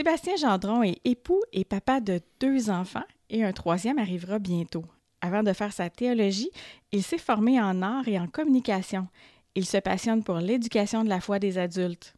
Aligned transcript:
Sébastien 0.00 0.36
Gendron 0.36 0.82
est 0.82 0.98
époux 1.04 1.42
et 1.52 1.66
papa 1.66 2.00
de 2.00 2.22
deux 2.40 2.70
enfants 2.70 3.04
et 3.28 3.44
un 3.44 3.52
troisième 3.52 3.98
arrivera 3.98 4.38
bientôt. 4.38 4.86
Avant 5.20 5.42
de 5.42 5.52
faire 5.52 5.74
sa 5.74 5.90
théologie, 5.90 6.50
il 6.90 7.02
s'est 7.02 7.18
formé 7.18 7.60
en 7.60 7.82
art 7.82 8.08
et 8.08 8.18
en 8.18 8.26
communication. 8.26 9.08
Il 9.54 9.66
se 9.66 9.76
passionne 9.76 10.24
pour 10.24 10.36
l'éducation 10.36 11.04
de 11.04 11.10
la 11.10 11.20
foi 11.20 11.38
des 11.38 11.58
adultes. 11.58 12.14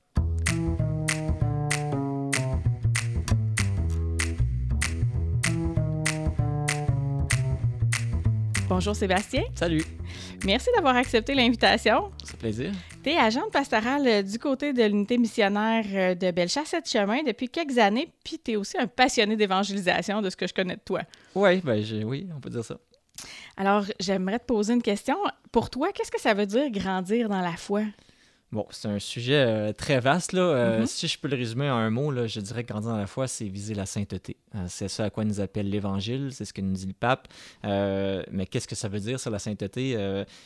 Bonjour 8.74 8.96
Sébastien. 8.96 9.42
Salut. 9.54 9.84
Merci 10.46 10.70
d'avoir 10.74 10.96
accepté 10.96 11.34
l'invitation. 11.34 12.10
C'est 12.24 12.38
plaisir. 12.38 12.72
Tu 13.04 13.10
es 13.10 13.18
agente 13.18 13.52
pastorale 13.52 14.08
euh, 14.08 14.22
du 14.22 14.38
côté 14.38 14.72
de 14.72 14.82
l'unité 14.84 15.18
missionnaire 15.18 15.84
euh, 15.92 16.14
de 16.14 16.30
Bellechasse-Chemin 16.30 17.22
depuis 17.22 17.50
quelques 17.50 17.76
années, 17.76 18.10
puis 18.24 18.38
tu 18.42 18.52
es 18.52 18.56
aussi 18.56 18.78
un 18.78 18.86
passionné 18.86 19.36
d'évangélisation, 19.36 20.22
de 20.22 20.30
ce 20.30 20.36
que 20.36 20.46
je 20.46 20.54
connais 20.54 20.76
de 20.76 20.80
toi. 20.82 21.02
Ouais, 21.34 21.60
ben, 21.62 21.84
oui, 22.06 22.26
on 22.34 22.40
peut 22.40 22.48
dire 22.48 22.64
ça. 22.64 22.78
Alors, 23.58 23.84
j'aimerais 24.00 24.38
te 24.38 24.46
poser 24.46 24.72
une 24.72 24.82
question. 24.82 25.16
Pour 25.52 25.68
toi, 25.68 25.92
qu'est-ce 25.92 26.10
que 26.10 26.20
ça 26.20 26.32
veut 26.32 26.46
dire 26.46 26.70
grandir 26.70 27.28
dans 27.28 27.42
la 27.42 27.52
foi? 27.58 27.82
Bon, 28.52 28.66
c'est 28.70 28.88
un 28.88 28.98
sujet 28.98 29.44
euh, 29.46 29.72
très 29.72 29.98
vaste. 29.98 30.32
Là. 30.32 30.42
Euh, 30.42 30.80
Mhm. 30.80 30.86
Si 30.86 31.08
je 31.08 31.18
peux 31.18 31.28
le 31.28 31.36
résumer 31.36 31.70
en 31.70 31.76
un 31.76 31.88
mot, 31.90 32.10
là, 32.10 32.26
je 32.26 32.38
dirais 32.40 32.64
que 32.64 32.68
grandir 32.72 32.90
dans 32.90 32.96
la 32.98 33.06
foi, 33.06 33.26
c'est 33.26 33.46
viser 33.46 33.74
la 33.74 33.86
sainteté. 33.86 34.36
Euh, 34.54 34.66
c'est 34.68 34.88
ça 34.88 35.04
à 35.04 35.10
quoi 35.10 35.24
nous 35.24 35.40
appelle 35.40 35.70
l'Évangile, 35.70 36.28
c'est 36.32 36.44
ce 36.44 36.52
que 36.52 36.60
nous 36.60 36.74
dit 36.74 36.86
le 36.86 36.92
pape. 36.92 37.28
Mais 37.64 38.46
qu'est-ce 38.46 38.68
que 38.68 38.74
ça 38.74 38.88
veut 38.88 39.00
dire 39.00 39.18
sur 39.18 39.30
la 39.30 39.38
sainteté? 39.38 39.92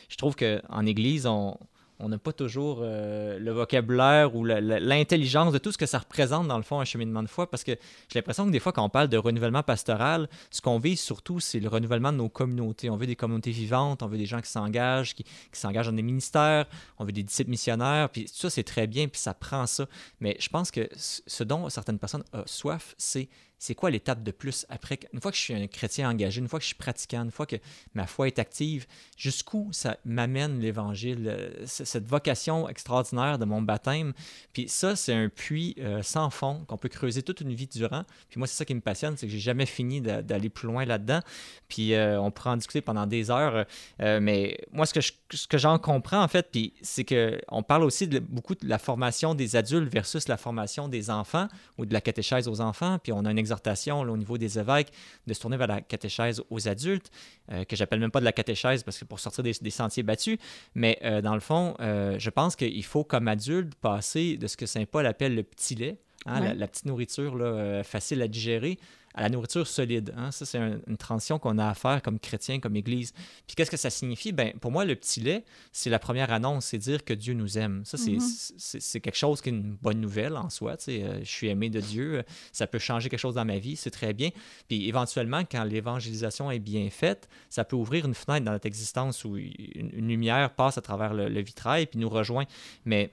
Je 0.09 0.15
trouve 0.17 0.35
qu'en 0.35 0.85
Église, 0.85 1.25
on 1.25 1.57
on 1.99 2.09
n'a 2.09 2.17
pas 2.17 2.33
toujours 2.33 2.79
euh, 2.81 3.39
le 3.39 3.51
vocabulaire 3.51 4.35
ou 4.35 4.45
l'intelligence 4.45 5.51
de 5.51 5.57
tout 5.57 5.71
ce 5.71 5.77
que 5.77 5.85
ça 5.85 5.99
représente 5.99 6.47
dans 6.47 6.57
le 6.57 6.63
fond 6.63 6.79
un 6.79 6.85
cheminement 6.85 7.23
de 7.23 7.27
foi 7.27 7.49
parce 7.49 7.63
que 7.63 7.71
j'ai 7.71 8.19
l'impression 8.19 8.45
que 8.45 8.51
des 8.51 8.59
fois 8.59 8.71
quand 8.71 8.83
on 8.83 8.89
parle 8.89 9.07
de 9.07 9.17
renouvellement 9.17 9.63
pastoral, 9.63 10.29
ce 10.51 10.61
qu'on 10.61 10.79
vise 10.79 10.99
surtout 10.99 11.39
c'est 11.39 11.59
le 11.59 11.69
renouvellement 11.69 12.11
de 12.11 12.17
nos 12.17 12.29
communautés. 12.29 12.89
On 12.89 12.97
veut 12.97 13.07
des 13.07 13.15
communautés 13.15 13.51
vivantes, 13.51 14.03
on 14.03 14.07
veut 14.07 14.17
des 14.17 14.25
gens 14.25 14.41
qui 14.41 14.51
s'engagent, 14.51 15.15
qui, 15.15 15.23
qui 15.23 15.59
s'engagent 15.59 15.87
dans 15.87 15.93
des 15.93 16.03
ministères, 16.03 16.65
on 16.99 17.05
veut 17.05 17.11
des 17.11 17.23
disciples 17.23 17.49
missionnaires, 17.49 18.09
puis 18.09 18.27
ça 18.31 18.49
c'est 18.49 18.63
très 18.63 18.87
bien, 18.87 19.07
puis 19.07 19.19
ça 19.19 19.33
prend 19.33 19.65
ça. 19.65 19.87
Mais 20.19 20.37
je 20.39 20.49
pense 20.49 20.71
que 20.71 20.87
ce 20.95 21.43
dont 21.43 21.69
certaines 21.69 21.99
personnes 21.99 22.23
ont 22.33 22.43
soif, 22.45 22.93
c'est 22.97 23.29
c'est 23.59 23.75
quoi 23.75 23.89
l'étape 23.89 24.23
de 24.23 24.31
plus 24.31 24.65
après, 24.69 24.99
une 25.13 25.21
fois 25.21 25.31
que 25.31 25.37
je 25.37 25.41
suis 25.41 25.53
un 25.53 25.67
chrétien 25.67 26.09
engagé, 26.09 26.39
une 26.39 26.47
fois 26.47 26.59
que 26.59 26.63
je 26.63 26.67
suis 26.67 26.75
pratiquant, 26.75 27.23
une 27.23 27.31
fois 27.31 27.45
que 27.45 27.55
ma 27.95 28.05
foi 28.05 28.27
est 28.27 28.39
active, 28.39 28.85
jusqu'où 29.17 29.69
ça 29.71 29.97
m'amène 30.05 30.59
l'évangile, 30.59 31.25
euh, 31.27 31.49
cette 31.65 32.07
vocation 32.07 32.69
extraordinaire 32.69 33.39
de 33.39 33.45
mon 33.45 33.61
baptême? 33.61 34.13
Puis 34.53 34.69
ça, 34.69 34.95
c'est 34.95 35.13
un 35.13 35.29
puits 35.29 35.75
euh, 35.79 36.03
sans 36.03 36.29
fond 36.29 36.65
qu'on 36.67 36.77
peut 36.77 36.89
creuser 36.89 37.23
toute 37.23 37.41
une 37.41 37.53
vie 37.53 37.67
durant. 37.67 38.03
Puis 38.29 38.37
moi, 38.37 38.47
c'est 38.47 38.57
ça 38.57 38.65
qui 38.65 38.75
me 38.75 38.81
passionne, 38.81 39.17
c'est 39.17 39.25
que 39.25 39.31
j'ai 39.31 39.39
jamais 39.39 39.65
fini 39.65 40.01
d'a- 40.01 40.21
d'aller 40.21 40.49
plus 40.49 40.67
loin 40.67 40.85
là-dedans. 40.85 41.21
Puis 41.67 41.93
euh, 41.93 42.21
on 42.21 42.29
pourra 42.29 42.51
en 42.51 42.57
discuter 42.57 42.81
pendant 42.81 43.07
des 43.07 43.31
heures. 43.31 43.65
mais 43.99 44.57
moi, 44.71 44.85
ce 44.85 45.47
que 45.47 45.57
j'en 45.57 45.79
comprends, 45.79 46.21
en 46.21 46.27
fait, 46.27 46.49
puis 46.51 46.73
c'est 46.81 47.03
que 47.03 47.41
on 47.49 47.63
parle 47.63 47.83
aussi 47.83 48.07
de, 48.07 48.19
beaucoup 48.19 48.55
de 48.55 48.67
la 48.67 48.77
formation 48.77 49.33
des 49.33 49.55
adultes 49.55 49.91
versus 49.91 50.27
la 50.27 50.37
formation 50.37 50.87
des 50.87 51.09
enfants 51.09 51.47
ou 51.77 51.85
de 51.85 51.93
la 51.93 52.01
catéchèse 52.01 52.47
aux 52.47 52.61
enfants. 52.61 52.99
Puis 53.01 53.11
on 53.11 53.25
a 53.25 53.31
une 53.31 53.37
exhortation 53.47 54.03
là, 54.03 54.11
au 54.11 54.17
niveau 54.17 54.37
des 54.37 54.59
évêques 54.59 54.91
de 55.25 55.33
se 55.33 55.39
tourner 55.41 55.57
vers 55.57 55.67
la 55.67 55.81
catéchèse 55.81 56.41
aux 56.49 56.67
adultes, 56.67 57.09
euh, 57.51 57.63
que 57.63 57.75
j'appelle 57.75 57.99
même 57.99 58.11
pas 58.11 58.19
de 58.19 58.25
la 58.25 58.31
catéchèse 58.33 58.83
parce 58.83 58.97
que 58.99 59.05
pour 59.05 59.19
sortir 59.19 59.43
des, 59.43 59.53
des 59.61 59.69
sentiers 59.69 60.03
battus. 60.03 60.37
Mais 60.75 60.97
euh, 61.03 61.21
dans 61.21 61.33
le 61.33 61.39
fond, 61.39 61.75
euh, 61.79 62.17
je 62.19 62.29
pense 62.29 62.55
qu'il 62.55 62.83
faut, 62.85 63.03
comme 63.03 63.27
adulte, 63.27 63.73
passer 63.75 64.37
de 64.37 64.47
ce 64.47 64.57
que 64.57 64.65
Saint 64.65 64.85
Paul 64.85 65.05
appelle 65.05 65.35
le 65.35 65.43
petit 65.43 65.75
lait, 65.75 65.97
hein, 66.25 66.41
Ouais. 66.41 66.47
la, 66.49 66.53
la 66.55 66.67
petite 66.67 66.85
nourriture 66.85 67.35
là, 67.37 67.45
euh, 67.45 67.83
facile 67.83 68.21
à 68.21 68.27
digérer, 68.27 68.77
à 69.17 69.21
la 69.23 69.29
nourriture 69.29 69.65
solide. 69.67 70.13
hein. 70.15 70.31
Ça, 70.31 70.45
c'est 70.45 70.59
un- 70.59 70.79
une 70.87 70.95
transition 70.97 71.39
qu'on 71.39 71.57
a 71.57 71.67
à 71.67 71.73
faire 71.73 72.01
comme 72.03 72.19
chrétien, 72.19 72.59
comme 72.59 72.75
Église. 72.75 73.13
Puis 73.47 73.55
qu'est-ce 73.55 73.71
que 73.71 73.75
ça 73.77 73.89
signifie? 73.89 74.31
Ben, 74.31 74.53
pour 74.59 74.71
moi, 74.71 74.85
le 74.85 74.95
petit 74.95 75.19
lait, 75.19 75.43
c'est 75.71 75.89
la 75.89 75.97
première 75.99 76.31
annonce, 76.31 76.65
c'est 76.67 76.77
dire 76.77 77.03
que 77.03 77.13
Dieu 77.13 77.33
nous 77.33 77.57
aime. 77.57 77.83
Ça, 77.83 77.97
c'est 77.97 78.11
Mhm. 78.11 78.19
c'est 78.57 79.01
quelque 79.01 79.17
chose 79.17 79.41
qui 79.41 79.49
est 79.49 79.53
une 79.53 79.73
bonne 79.81 79.99
nouvelle 79.99 80.37
en 80.37 80.49
soi. 80.49 80.77
tu 80.77 80.83
sais. 80.85 81.03
Euh, 81.03 81.19
je 81.19 81.29
suis 81.29 81.47
aimé 81.47 81.69
de 81.69 81.81
Dieu, 81.81 82.19
euh, 82.19 82.23
ça 82.51 82.67
peut 82.67 82.79
changer 82.79 83.09
quelque 83.09 83.19
chose 83.19 83.35
dans 83.35 83.45
ma 83.45 83.57
vie, 83.57 83.75
c'est 83.75 83.89
très 83.91 84.13
bien. 84.13 84.29
Puis 84.67 84.87
éventuellement, 84.87 85.41
quand 85.49 85.63
l'évangélisation 85.63 86.51
est 86.51 86.59
bien 86.59 86.89
faite, 86.91 87.27
ça 87.49 87.65
peut 87.65 87.75
ouvrir 87.75 88.05
une 88.05 88.13
fenêtre 88.13 88.45
dans 88.45 88.51
notre 88.51 88.67
existence 88.67 89.25
où 89.25 89.35
une, 89.37 89.89
une 89.93 90.07
lumière 90.07 90.53
passe 90.53 90.77
à 90.77 90.81
travers 90.81 91.13
le, 91.13 91.27
le 91.27 91.41
vitrail 91.41 91.87
puis 91.87 91.97
nous 91.99 92.09
rejoint. 92.09 92.45
Mais 92.85 93.11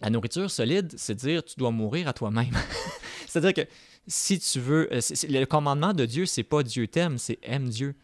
la 0.00 0.10
nourriture 0.10 0.50
solide, 0.50 0.92
c'est 0.96 1.14
dire 1.14 1.44
tu 1.44 1.54
dois 1.56 1.70
mourir 1.70 2.08
à 2.08 2.12
toi-même. 2.12 2.50
C'est-à-dire 3.26 3.54
que 3.54 3.70
si 4.06 4.38
tu 4.38 4.60
veux, 4.60 4.88
euh, 4.92 5.00
le 5.28 5.44
commandement 5.44 5.92
de 5.92 6.04
Dieu, 6.06 6.26
c'est 6.26 6.42
pas 6.44 6.62
Dieu 6.62 6.86
t'aime, 6.86 7.18
c'est 7.18 7.38
aime 7.42 7.68
Dieu 7.68 7.94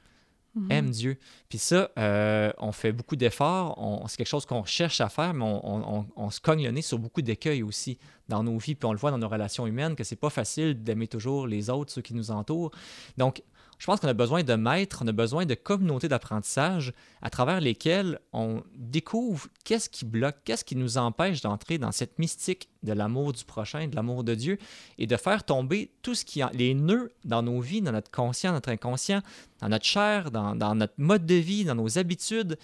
Mhm. 0.55 0.71
aime 0.71 0.91
Dieu. 0.91 1.17
Puis 1.49 1.57
ça, 1.57 1.91
euh, 1.99 2.53
on 2.59 2.73
fait 2.73 2.93
beaucoup 2.93 3.17
d'efforts, 3.17 4.05
c'est 4.09 4.19
quelque 4.19 4.27
chose 4.27 4.45
qu'on 4.45 4.65
cherche 4.65 5.01
à 5.01 5.09
faire, 5.09 5.33
mais 5.33 5.45
on, 5.45 5.67
on- 5.67 5.99
on- 6.01 6.07
on 6.15 6.31
se 6.31 6.41
cogne 6.43 6.63
le 6.65 6.71
nez 6.73 6.83
sur 6.83 6.99
beaucoup 6.99 7.23
d'écueils 7.23 7.63
aussi 7.63 7.99
dans 8.29 8.43
nos 8.45 8.59
vies, 8.59 8.75
puis 8.75 8.87
on 8.87 8.93
le 8.93 8.99
voit 8.99 9.11
dans 9.11 9.17
nos 9.17 9.29
relations 9.31 9.67
humaines, 9.67 9.97
que 9.97 10.05
c'est 10.05 10.15
pas 10.17 10.29
facile 10.29 10.83
d'aimer 10.83 11.07
toujours 11.09 11.47
les 11.47 11.71
autres, 11.71 11.91
ceux 11.91 12.03
qui 12.03 12.13
nous 12.13 12.31
entourent. 12.31 12.71
Donc, 13.17 13.43
je 13.83 13.87
pense 13.87 13.99
qu'on 13.99 14.07
a 14.07 14.15
besoin 14.15 14.45
de 14.45 14.55
maîtres, 14.55 15.01
on 15.03 15.09
a 15.09 15.13
besoin 15.13 15.45
de 15.45 15.55
communautés 15.55 16.07
d'apprentissage 16.07 16.93
à 17.21 17.31
travers 17.31 17.61
lesquelles 17.61 18.21
on 18.33 18.63
découvre 18.77 19.49
qu'est-ce 19.65 19.91
qui 19.91 20.05
bloque, 20.05 20.37
qu'est-ce 20.45 20.65
qui 20.65 20.77
nous 20.77 20.99
empêche 20.99 21.41
d'entrer 21.41 21.79
dans 21.79 21.91
cette 21.91 22.17
mystique 22.21 22.69
de 22.85 22.93
l'amour 22.93 23.33
du 23.33 23.45
prochain, 23.45 23.89
de 23.89 23.97
l'amour 23.97 24.23
de 24.23 24.37
Dieu, 24.37 24.59
et 24.99 25.09
de 25.09 25.17
faire 25.17 25.43
tomber 25.43 25.91
tout 26.03 26.15
ce 26.15 26.25
qui, 26.25 26.43
les 26.53 26.75
nœuds 26.75 27.11
dans 27.25 27.43
nos 27.43 27.61
vies, 27.61 27.83
dans 27.83 27.91
notre 27.91 28.13
conscient, 28.13 28.53
notre 28.53 28.69
inconscient, 28.69 29.21
dans 29.61 29.69
notre 29.69 29.85
chair, 29.85 30.31
dans 30.31 30.55
notre 30.77 30.95
mode 30.99 31.27
de 31.27 31.35
vie, 31.35 31.65
dans 31.65 31.75
nos 31.75 31.99
habitudes, 31.99 32.59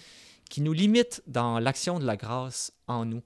qui 0.49 0.61
nous 0.61 0.71
limitent 0.71 1.21
dans 1.27 1.59
l'action 1.59 1.99
de 1.99 2.05
la 2.05 2.15
grâce 2.15 2.71
en 2.87 3.03
nous. 3.03 3.23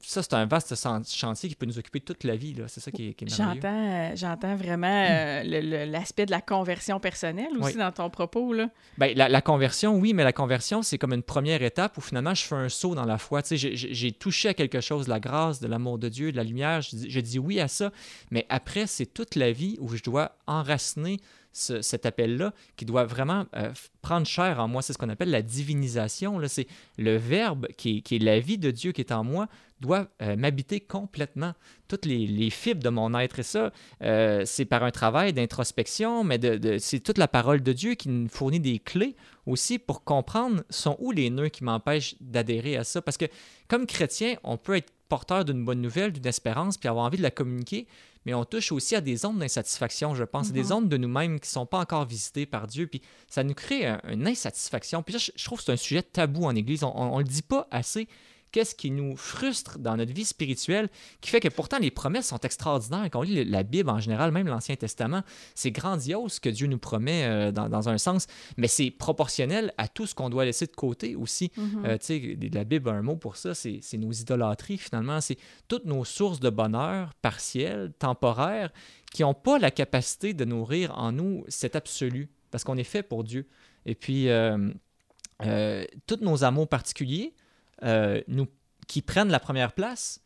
Ça, 0.00 0.22
c'est 0.22 0.34
un 0.34 0.46
vaste 0.46 0.74
chantier 1.06 1.48
qui 1.48 1.54
peut 1.56 1.66
nous 1.66 1.78
occuper 1.78 2.00
toute 2.00 2.22
la 2.24 2.36
vie. 2.36 2.54
C'est 2.68 2.80
ça 2.80 2.90
qui 2.92 3.08
est, 3.08 3.14
qui 3.14 3.24
est 3.24 3.38
merveilleux. 3.38 3.60
J'entends, 3.62 3.86
euh, 3.90 4.12
j'entends 4.16 4.56
vraiment 4.56 5.06
euh, 5.10 5.42
le- 5.44 5.60
le- 5.60 5.84
l'aspect 5.90 6.24
de 6.24 6.30
la 6.30 6.40
conversion 6.40 7.00
personnelle 7.00 7.50
aussi 7.58 7.72
Oui. 7.72 7.78
dans 7.78 7.90
ton 7.90 8.08
propos. 8.08 8.52
Là. 8.52 8.70
Ben, 8.96 9.12
la, 9.16 9.28
la 9.28 9.42
conversion, 9.42 9.96
oui, 9.96 10.12
mais 10.14 10.22
la 10.24 10.32
conversion, 10.32 10.82
c'est 10.82 10.98
comme 10.98 11.12
une 11.12 11.22
première 11.24 11.62
étape 11.62 11.98
où 11.98 12.00
finalement 12.00 12.34
je 12.34 12.44
fais 12.44 12.54
un 12.54 12.68
saut 12.68 12.94
dans 12.94 13.04
la 13.06 13.18
foi. 13.18 13.42
Tu 13.42 13.58
sais, 13.58 13.74
j'ai- 13.76 14.12
touché 14.12 14.48
à 14.50 14.54
quelque 14.54 14.80
chose, 14.80 15.08
la 15.08 15.18
grâce, 15.20 15.60
de 15.60 15.66
l'amour 15.66 15.98
de 15.98 16.08
Dieu, 16.08 16.30
de 16.32 16.36
la 16.36 16.44
lumière. 16.44 16.80
Je, 16.80 16.94
dis- 16.96 17.10
je 17.10 17.20
dis 17.20 17.38
oui 17.38 17.58
à 17.60 17.66
ça. 17.68 17.90
Mais 18.30 18.46
après, 18.48 18.86
c'est 18.86 19.06
toute 19.06 19.34
la 19.34 19.50
vie 19.52 19.76
où 19.80 19.88
je 19.96 20.02
dois 20.02 20.32
enraciner 20.46 21.18
ce- 21.52 21.82
cet 21.82 22.06
appel-là 22.06 22.52
qui 22.76 22.84
doit 22.84 23.04
vraiment 23.04 23.46
euh, 23.56 23.72
prendre 24.02 24.26
chair 24.26 24.60
en 24.60 24.68
moi. 24.68 24.80
C'est 24.82 24.92
ce 24.92 24.98
qu'on 24.98 25.08
appelle 25.08 25.30
la 25.30 25.42
divinisation. 25.42 26.40
C'est 26.46 26.66
le 26.98 27.16
verbe 27.16 27.66
qui 27.76 27.98
est, 27.98 28.00
qui 28.02 28.16
est 28.16 28.20
la 28.20 28.38
vie 28.40 28.58
de 28.58 28.70
Dieu 28.70 28.92
qui 28.92 29.00
est 29.00 29.12
en 29.12 29.24
moi 29.24 29.48
doit 29.80 30.08
euh, 30.22 30.36
m'habiter 30.36 30.80
complètement. 30.80 31.52
Toutes 31.88 32.04
les, 32.04 32.26
les 32.26 32.50
fibres 32.50 32.82
de 32.82 32.88
mon 32.88 33.16
être. 33.18 33.38
Et 33.38 33.42
ça, 33.42 33.72
euh, 34.02 34.42
c'est 34.44 34.64
par 34.64 34.82
un 34.82 34.90
travail 34.90 35.32
d'introspection, 35.32 36.24
mais 36.24 36.38
de, 36.38 36.56
de- 36.56 36.78
c'est 36.78 37.00
toute 37.00 37.18
la 37.18 37.28
parole 37.28 37.62
de 37.62 37.72
Dieu 37.72 37.94
qui 37.94 38.08
nous 38.08 38.28
fournit 38.28 38.60
des 38.60 38.78
clés 38.78 39.14
aussi 39.46 39.78
pour 39.78 40.04
comprendre 40.04 40.62
sont 40.70 40.96
où 40.98 41.10
les 41.12 41.30
nœuds 41.30 41.48
qui 41.48 41.64
m'empêchent 41.64 42.14
d'adhérer 42.20 42.76
à 42.76 42.84
ça. 42.84 43.00
Parce 43.02 43.16
que 43.16 43.26
comme 43.68 43.86
chrétien, 43.86 44.36
on 44.44 44.56
peut 44.56 44.76
être 44.76 44.92
porteur 45.08 45.44
d'une 45.44 45.64
bonne 45.64 45.80
nouvelle, 45.80 46.12
d'une 46.12 46.26
espérance, 46.26 46.76
puis 46.76 46.88
avoir 46.88 47.06
envie 47.06 47.16
de 47.16 47.22
la 47.22 47.30
communiquer, 47.30 47.86
mais 48.26 48.34
on 48.34 48.44
touche 48.44 48.72
aussi 48.72 48.94
à 48.94 49.00
des 49.00 49.16
zones 49.16 49.38
d'insatisfaction, 49.38 50.14
je 50.14 50.24
pense, 50.24 50.52
des 50.52 50.60
Mhm. 50.60 50.66
zones 50.66 50.88
de 50.90 50.96
nous-mêmes 50.98 51.40
qui 51.40 51.48
ne 51.48 51.52
sont 51.52 51.64
pas 51.66 51.78
encore 51.78 52.04
visitées 52.04 52.44
par 52.44 52.66
Dieu, 52.66 52.86
puis 52.86 53.00
ça 53.26 53.42
nous 53.42 53.54
crée 53.54 53.86
un- 53.86 54.00
une 54.10 54.26
insatisfaction. 54.26 55.02
Puis 55.02 55.14
là, 55.14 55.18
je, 55.18 55.30
je 55.34 55.44
trouve 55.46 55.60
que 55.60 55.64
c'est 55.64 55.72
un 55.72 55.76
sujet 55.76 56.02
tabou 56.02 56.44
en 56.44 56.54
Église, 56.54 56.82
on 56.84 57.14
ne 57.16 57.22
le 57.22 57.28
dit 57.28 57.40
pas 57.40 57.66
assez. 57.70 58.06
Qu'est-ce 58.52 58.74
qui 58.74 58.90
nous 58.90 59.16
frustre 59.16 59.78
dans 59.78 59.96
notre 59.96 60.12
vie 60.12 60.24
spirituelle, 60.24 60.88
qui 61.20 61.30
fait 61.30 61.40
que 61.40 61.48
pourtant 61.48 61.78
les 61.78 61.90
promesses 61.90 62.28
sont 62.28 62.38
extraordinaires. 62.38 63.08
Quand 63.10 63.20
on 63.20 63.22
lit 63.22 63.44
la 63.44 63.62
Bible 63.62 63.90
en 63.90 64.00
général, 64.00 64.32
même 64.32 64.46
l'Ancien 64.46 64.76
Testament, 64.76 65.22
c'est 65.54 65.70
grandiose 65.70 66.34
ce 66.34 66.40
que 66.40 66.48
Dieu 66.48 66.66
nous 66.66 66.78
promet 66.78 67.24
euh, 67.24 67.52
dans, 67.52 67.68
dans 67.68 67.88
un 67.88 67.98
sens, 67.98 68.26
mais 68.56 68.68
c'est 68.68 68.90
proportionnel 68.90 69.72
à 69.76 69.88
tout 69.88 70.06
ce 70.06 70.14
qu'on 70.14 70.30
doit 70.30 70.44
laisser 70.44 70.66
de 70.66 70.72
côté 70.72 71.16
aussi. 71.16 71.50
Euh, 71.84 71.98
tu 71.98 72.06
sais, 72.06 72.38
la 72.52 72.64
Bible 72.64 72.88
a 72.88 72.92
un 72.92 73.02
mot 73.02 73.16
pour 73.16 73.36
ça, 73.36 73.54
c'est 73.54 73.80
nos 73.94 74.12
idolâtries 74.12 74.78
finalement, 74.78 75.20
c'est 75.20 75.38
toutes 75.68 75.84
nos 75.84 76.04
sources 76.04 76.40
de 76.40 76.50
bonheur 76.50 77.14
partielles, 77.22 77.92
temporaires, 77.98 78.72
qui 79.12 79.22
n'ont 79.22 79.34
pas 79.34 79.58
la 79.58 79.70
capacité 79.70 80.34
de 80.34 80.44
nourrir 80.44 80.96
en 80.98 81.12
nous 81.12 81.44
cet 81.48 81.76
absolu, 81.76 82.28
parce 82.50 82.64
qu'on 82.64 82.76
est 82.76 82.84
fait 82.84 83.02
pour 83.02 83.24
Dieu. 83.24 83.46
Et 83.86 83.94
puis, 83.94 84.28
euh, 84.28 85.84
tous 86.06 86.20
nos 86.20 86.44
amours 86.44 86.68
particuliers, 86.68 87.34
euh, 87.82 88.20
nous, 88.28 88.46
qui 88.86 89.02
prennent 89.02 89.30
la 89.30 89.40
première 89.40 89.72
place, 89.72 90.20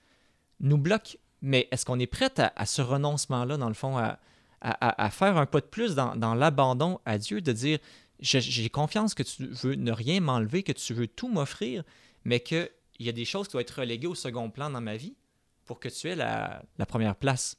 nous 0.61 0.79
bloquent. 0.79 1.17
Mais 1.43 1.69
est-ce 1.73 1.85
qu'on 1.85 1.99
est 1.99 2.07
prêt 2.07 2.31
à, 2.39 2.67
ce 2.67 2.83
renoncement-là, 2.83 3.57
dans 3.57 3.69
le 3.69 3.75
fond, 3.75 3.99
à, 3.99 4.19
à- 4.61 5.11
faire 5.11 5.37
un 5.37 5.47
pas 5.47 5.61
de 5.61 5.67
plus 5.67 5.95
dans, 5.97 6.15
dans 6.15 6.35
l'abandon 6.35 7.01
à 7.05 7.19
Dieu, 7.19 7.41
de 7.41 7.53
dire 7.53 7.79
j'ai 8.21 8.71
confiance 8.71 9.15
que 9.15 9.25
tu 9.25 9.47
veux 9.47 9.75
ne 9.75 9.91
rien 9.91 10.21
m'enlever, 10.21 10.63
que 10.63 10.71
tu 10.71 10.95
veux 10.95 11.09
tout 11.09 11.29
m'offrir, 11.29 11.83
mais 12.25 12.39
qu'il 12.39 12.71
y 13.01 13.09
a 13.09 13.13
des 13.13 13.25
choses 13.25 13.49
qui 13.49 13.53
doivent 13.53 13.63
être 13.63 13.81
reléguées 13.81 14.07
au 14.07 14.15
second 14.15 14.49
plan 14.49 14.71
dans 14.71 14.81
ma 14.81 14.97
vie 14.97 15.17
pour 15.65 15.81
que 15.81 15.89
tu 15.89 16.09
aies 16.09 16.15
la, 16.15 16.63
la 16.79 16.87
première 16.87 17.17
place? 17.17 17.57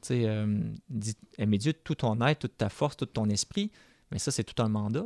Tu 0.00 0.08
sais, 0.08 0.22
euh, 0.24 0.58
aimer 1.36 1.58
Dieu 1.58 1.72
de 1.72 1.78
tout 1.78 1.96
ton 1.96 2.18
être, 2.26 2.38
toute 2.38 2.56
ta 2.56 2.70
force, 2.70 2.96
tout 2.96 3.04
ton 3.04 3.28
esprit. 3.28 3.70
Mais 4.10 4.18
ça, 4.18 4.30
c'est 4.30 4.44
tout 4.44 4.62
un 4.62 4.68
mandat. 4.68 5.04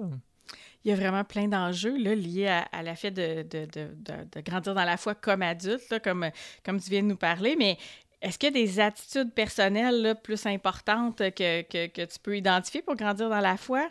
Il 0.85 0.91
y 0.91 0.93
a 0.93 0.97
vraiment 0.97 1.25
plein 1.25 1.47
d'enjeux 1.47 1.97
liés 1.97 2.49
à, 2.73 2.83
la 2.83 2.97
fait 2.97 3.11
de, 3.11 3.43
de, 3.43 3.67
de, 3.67 3.89
de- 4.35 4.41
grandir 4.41 4.75
dans 4.75 4.85
la 4.85 4.97
foi 4.97 5.15
comme 5.15 5.43
adulte, 5.43 6.01
comme, 6.03 6.31
comme 6.65 6.81
tu 6.81 6.91
viens 6.91 7.03
de 7.03 7.09
nous 7.09 7.17
parler, 7.17 7.55
mais 7.57 7.77
est-ce 8.23 8.39
qu'il 8.39 8.55
y 8.55 8.61
a 8.61 8.65
des 8.65 8.81
attitudes 8.81 9.33
personnelles 9.33 10.15
plus 10.23 10.45
importantes 10.47 11.19
que, 11.19 11.63
que, 11.63 11.87
que 11.87 12.05
tu 12.05 12.19
peux 12.23 12.37
identifier 12.37 12.83
pour 12.83 12.97
grandir 12.97 13.31
dans 13.31 13.41
la 13.41 13.57
foi? 13.57 13.89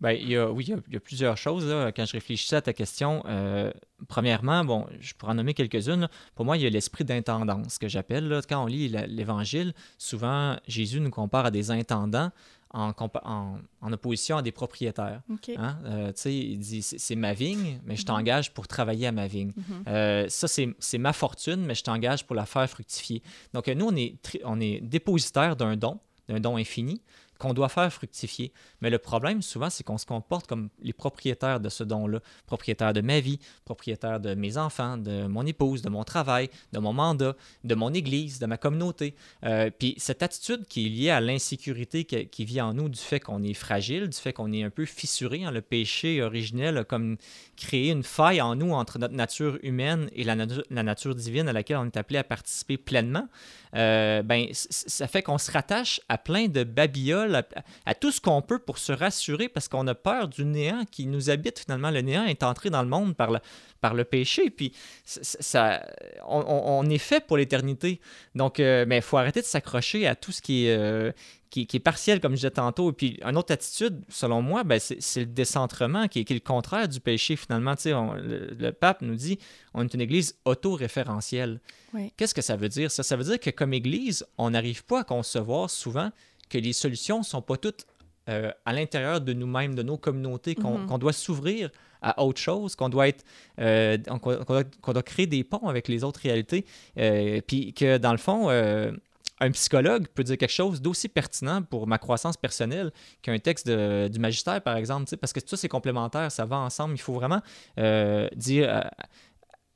Ben, 0.00 0.12
il 0.12 0.28
y 0.28 0.36
a, 0.36 0.50
oui, 0.50 0.64
il 0.68 0.92
y 0.92 0.96
a, 0.96 1.00
plusieurs 1.00 1.36
choses 1.36 1.66
quand 1.96 2.04
je 2.04 2.12
réfléchissais 2.12 2.56
à 2.56 2.62
ta 2.62 2.72
question. 2.72 3.22
Euh, 3.26 3.72
premièrement, 4.06 4.64
bon, 4.64 4.86
je 5.00 5.12
pourrais 5.14 5.32
en 5.32 5.34
nommer 5.34 5.54
quelques-unes. 5.54 6.08
Pour 6.36 6.44
moi, 6.44 6.56
il 6.56 6.62
y 6.62 6.66
a 6.66 6.70
l'esprit 6.70 7.04
d'intendance 7.04 7.78
que 7.78 7.88
j'appelle. 7.88 8.40
Quand 8.48 8.62
on 8.62 8.66
lit 8.66 8.88
l'Évangile, 8.88 9.72
souvent, 9.98 10.56
Jésus 10.68 11.00
nous 11.00 11.10
compare 11.10 11.46
à 11.46 11.50
des 11.50 11.72
intendants 11.72 12.30
en, 12.70 12.90
compa- 12.92 13.22
en, 13.24 13.58
en 13.80 13.92
opposition 13.92 14.36
à 14.36 14.42
des 14.42 14.52
propriétaires. 14.52 15.22
OK. 15.30 15.50
Hein? 15.56 15.78
Euh, 15.84 16.08
tu 16.12 16.20
sais, 16.22 16.34
il 16.36 16.58
dit, 16.58 16.82
c'est 16.82 17.16
ma 17.16 17.32
vigne, 17.32 17.80
mais 17.84 17.96
je 17.96 18.02
Mhm. 18.02 18.06
t'engage 18.06 18.52
pour 18.52 18.68
travailler 18.68 19.06
à 19.06 19.12
ma 19.12 19.26
vigne. 19.26 19.52
Mhm. 19.56 19.84
Euh, 19.88 20.26
ça, 20.28 20.46
c'est 20.48 20.98
ma 20.98 21.12
fortune, 21.12 21.64
mais 21.64 21.74
je 21.74 21.82
t'engage 21.82 22.26
pour 22.26 22.36
la 22.36 22.44
faire 22.46 22.68
fructifier. 22.68 23.22
Donc, 23.54 23.68
euh, 23.68 23.74
nous, 23.74 23.86
on 23.86 23.96
est, 23.96 24.16
on 24.44 24.60
est 24.60 24.80
dépositaire 24.80 25.56
d'un 25.56 25.76
don, 25.76 25.98
d'un 26.28 26.40
don 26.40 26.56
infini, 26.56 27.00
qu'on 27.38 27.54
doit 27.54 27.68
faire 27.68 27.92
fructifier. 27.92 28.52
Mais 28.80 28.90
le 28.90 28.98
problème, 28.98 29.42
souvent, 29.42 29.70
c'est 29.70 29.84
qu'on 29.84 29.98
se 29.98 30.06
comporte 30.06 30.46
comme 30.46 30.68
les 30.82 30.92
propriétaires 30.92 31.60
de 31.60 31.68
ce 31.68 31.84
don-là. 31.84 32.20
Propriétaire 32.46 32.92
de 32.92 33.00
ma 33.00 33.20
vie, 33.20 33.38
propriétaire 33.64 34.20
de 34.20 34.34
mes 34.34 34.56
enfants, 34.56 34.96
de 34.96 35.26
mon 35.26 35.46
épouse, 35.46 35.82
de 35.82 35.88
mon 35.88 36.04
travail, 36.04 36.50
de 36.72 36.78
mon 36.78 36.92
mandat, 36.92 37.34
de 37.64 37.74
mon 37.74 37.92
église, 37.94 38.38
de 38.38 38.46
ma 38.46 38.56
communauté. 38.56 39.14
Euh, 39.44 39.70
Puis 39.76 39.94
cette 39.98 40.22
attitude 40.22 40.66
qui 40.66 40.86
est 40.86 40.88
liée 40.88 41.10
à 41.10 41.20
l'insécurité 41.20 42.04
qui, 42.04 42.44
vit 42.44 42.60
en 42.60 42.74
nous 42.74 42.88
du 42.88 42.98
fait 42.98 43.20
qu'on 43.20 43.42
est 43.42 43.54
fragile, 43.54 44.08
du 44.08 44.16
fait 44.16 44.32
qu'on 44.32 44.52
est 44.52 44.62
un 44.62 44.70
peu 44.70 44.84
fissuré. 44.84 45.44
hein, 45.44 45.50
le 45.50 45.62
péché 45.62 46.22
originel 46.22 46.84
comme 46.88 47.16
créé 47.58 47.90
une 47.90 48.04
faille 48.04 48.40
en 48.40 48.54
nous 48.54 48.72
entre 48.72 48.98
notre 48.98 49.14
nature 49.14 49.58
humaine 49.62 50.08
et 50.14 50.24
la, 50.24 50.36
natu- 50.36 50.62
la 50.70 50.82
nature 50.82 51.14
divine 51.14 51.48
à 51.48 51.52
laquelle 51.52 51.76
on 51.76 51.86
est 51.86 51.96
appelé 51.96 52.18
à 52.18 52.24
participer 52.24 52.76
pleinement. 52.76 53.28
Euh, 53.74 54.22
ben, 54.22 54.46
ça 54.52 55.06
fait 55.08 55.22
qu'on 55.22 55.36
se 55.36 55.50
rattache 55.50 56.00
à 56.08 56.16
plein 56.16 56.46
de 56.46 56.64
babioles, 56.64 57.44
à, 57.84 57.94
tout 57.94 58.10
ce 58.12 58.20
qu'on 58.20 58.40
peut 58.40 58.58
pour 58.58 58.78
se 58.78 58.92
rassurer 58.92 59.48
parce 59.48 59.68
qu'on 59.68 59.86
a 59.86 59.94
peur 59.94 60.28
du 60.28 60.44
néant 60.44 60.84
qui 60.90 61.06
nous 61.06 61.28
habite 61.28 61.58
finalement. 61.58 61.90
Le 61.90 62.00
néant 62.00 62.24
est 62.24 62.42
entré 62.42 62.70
dans 62.70 62.82
le 62.82 62.88
monde 62.88 63.14
par 63.14 63.30
le, 63.30 63.40
par 63.80 63.94
le 63.94 64.04
péché, 64.04 64.50
puis 64.50 64.72
ça, 65.04 65.84
on, 66.26 66.88
est 66.88 66.98
fait 66.98 67.24
pour 67.24 67.36
l'éternité. 67.36 68.00
Donc, 68.34 68.58
euh, 68.60 68.84
mais 68.88 68.96
il 68.96 69.02
faut 69.02 69.18
arrêter 69.18 69.40
de 69.40 69.46
s'accrocher 69.46 70.06
à 70.06 70.14
tout 70.14 70.32
ce 70.32 70.40
qui 70.40 70.66
est, 70.66 70.76
euh, 70.76 71.12
qui, 71.50 71.66
qui 71.66 71.76
est 71.78 71.80
partiel, 71.80 72.20
comme 72.20 72.32
je 72.32 72.36
disais 72.36 72.50
tantôt. 72.50 72.90
Et 72.90 72.92
puis, 72.92 73.18
une 73.24 73.36
autre 73.36 73.52
attitude, 73.52 74.02
selon 74.08 74.42
moi, 74.42 74.64
ben, 74.64 74.78
c'est 74.80 75.20
le 75.20 75.26
décentrement 75.26 76.06
qui 76.08 76.20
est, 76.20 76.24
qui 76.24 76.32
est 76.34 76.36
le 76.36 76.40
contraire 76.40 76.88
du 76.88 77.00
péché, 77.00 77.36
finalement. 77.36 77.74
Tu 77.76 77.82
sais, 77.82 77.94
on- 77.94 78.14
le, 78.14 78.54
le 78.58 78.72
pape 78.72 79.02
nous 79.02 79.14
dit 79.14 79.38
on 79.74 79.82
est 79.84 79.94
une 79.94 80.00
église 80.00 80.36
autoréférentielle. 80.44 81.60
Oui. 81.94 82.12
Qu'est-ce 82.16 82.34
que 82.34 82.42
ça 82.42 82.56
veut 82.56 82.68
dire? 82.68 82.90
Ça, 82.90 83.02
ça 83.02 83.16
veut 83.16 83.24
dire 83.24 83.40
que 83.40 83.50
comme 83.50 83.72
église, 83.72 84.26
on 84.36 84.50
n'arrive 84.50 84.84
pas 84.84 85.00
à 85.00 85.04
concevoir 85.04 85.70
souvent 85.70 86.10
que 86.48 86.58
les 86.58 86.72
solutions 86.72 87.18
ne 87.18 87.24
sont 87.24 87.42
pas 87.42 87.56
toutes 87.56 87.86
euh, 88.28 88.50
à 88.66 88.72
l'intérieur 88.74 89.20
de 89.20 89.32
nous-mêmes, 89.32 89.74
de 89.74 89.82
nos 89.82 89.96
communautés, 89.96 90.54
qu'on 90.54 90.86
qu'on 90.86 90.98
doit 90.98 91.14
s'ouvrir 91.14 91.70
à 92.02 92.22
autre 92.22 92.40
chose, 92.40 92.74
qu'on 92.76 92.90
doit 92.90 93.08
être, 93.08 93.24
euh, 93.58 93.96
qu'on 93.98 94.18
qu'on 94.18 94.44
doit, 94.44 94.64
qu'on 94.82 94.92
doit 94.92 95.02
créer 95.02 95.26
des 95.26 95.44
ponts 95.44 95.66
avec 95.66 95.88
les 95.88 96.04
autres 96.04 96.20
réalités, 96.20 96.64
euh, 96.98 97.40
puis 97.46 97.72
que 97.72 97.96
dans 97.98 98.12
le 98.12 98.18
fond, 98.18 98.50
euh, 98.50 98.92
un 99.40 99.50
psychologue 99.52 100.06
peut 100.08 100.24
dire 100.24 100.36
quelque 100.36 100.50
chose 100.52 100.80
d'aussi 100.82 101.08
pertinent 101.08 101.62
pour 101.62 101.86
ma 101.86 101.98
croissance 101.98 102.36
personnelle 102.36 102.92
qu'un 103.22 103.38
texte 103.38 103.66
de- 103.66 104.08
du 104.08 104.18
magistère, 104.18 104.60
par 104.62 104.76
exemple, 104.76 105.16
parce 105.16 105.32
que 105.32 105.40
tout 105.40 105.48
ça, 105.48 105.56
c'est 105.56 105.68
complémentaire, 105.68 106.30
ça 106.32 106.44
va 106.44 106.56
ensemble. 106.56 106.94
Il 106.94 107.00
faut 107.00 107.12
vraiment 107.14 107.40
euh, 107.78 108.28
dire, 108.34 108.68
euh, 108.68 108.80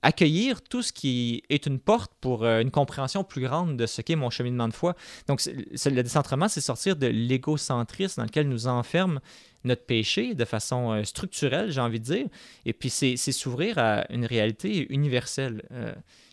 accueillir 0.02 0.62
tout 0.62 0.82
ce 0.82 0.92
qui 0.92 1.44
est 1.48 1.66
une 1.66 1.78
porte 1.78 2.12
pour 2.20 2.44
euh, 2.44 2.60
une 2.60 2.72
compréhension 2.72 3.22
plus 3.22 3.42
grande 3.42 3.76
de 3.76 3.86
ce 3.86 4.02
qu'est 4.02 4.16
mon 4.16 4.30
cheminement 4.30 4.66
de 4.66 4.72
foi. 4.74 4.96
Donc, 5.28 5.40
le 5.46 6.02
décentrement, 6.02 6.48
c'est 6.48 6.60
sortir 6.60 6.96
de 6.96 7.06
l'égocentrisme 7.06 8.20
dans 8.20 8.24
lequel 8.26 8.48
nous 8.48 8.66
enferme 8.66 9.20
notre 9.62 9.86
péché 9.86 10.34
de 10.34 10.44
façon 10.44 11.04
structurelle, 11.04 11.70
j'ai 11.70 11.80
envie 11.80 12.00
de 12.00 12.04
dire, 12.04 12.26
et 12.66 12.72
puis 12.72 12.90
c'est 12.90 13.16
s'ouvrir 13.16 13.78
à 13.78 14.04
une 14.12 14.26
réalité 14.26 14.92
universelle. 14.92 15.62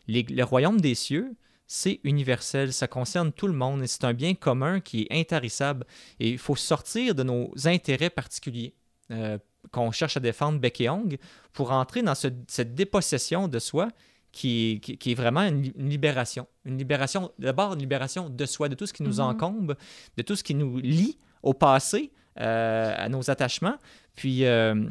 Les- 0.07 0.23
le 0.23 0.43
royaume 0.43 0.81
des 0.81 0.95
cieux, 0.95 1.35
c'est 1.71 1.99
universel, 2.03 2.73
ça 2.73 2.87
concerne 2.87 3.31
tout 3.31 3.45
le 3.45 3.53
monde 3.53 3.83
et 3.83 3.87
c'est 3.87 4.03
un 4.03 4.13
bien 4.13 4.33
commun 4.33 4.79
qui 4.79 5.03
est 5.07 5.15
intarissable. 5.19 5.85
Et 6.19 6.31
il 6.31 6.39
faut 6.39 6.55
sortir 6.55 7.13
de 7.13 7.21
nos 7.21 7.53
intérêts 7.65 8.09
particuliers 8.09 8.73
euh, 9.11 9.37
qu'on 9.71 9.91
cherche 9.91 10.17
à 10.17 10.19
défendre 10.19 10.57
bec 10.59 10.81
et 10.81 10.89
ongle 10.89 11.17
pour 11.53 11.71
entrer 11.71 12.01
dans 12.01 12.15
ce- 12.15 12.27
cette 12.47 12.73
dépossession 12.73 13.47
de 13.47 13.59
soi 13.59 13.89
qui, 14.31 14.79
qui- 14.81 14.97
qui 14.97 15.11
est 15.11 15.15
vraiment 15.15 15.41
une, 15.41 15.61
li- 15.61 15.73
une 15.77 15.89
libération. 15.89 16.47
Une 16.65 16.77
libération, 16.79 17.31
d'abord 17.37 17.73
une 17.73 17.79
libération 17.79 18.29
de 18.31 18.45
soi, 18.47 18.67
de 18.67 18.73
tout 18.75 18.87
ce 18.87 18.93
qui 18.93 19.03
nous 19.03 19.15
Mhm. 19.19 19.25
encombre, 19.29 19.75
de 20.17 20.21
tout 20.23 20.35
ce 20.35 20.43
qui 20.43 20.55
nous 20.55 20.77
lie 20.79 21.17
au 21.43 21.53
passé, 21.53 22.11
euh, 22.39 22.93
à 22.97 23.09
nos 23.09 23.29
attachements, 23.29 23.77
puis 24.15 24.45
euh, 24.45 24.89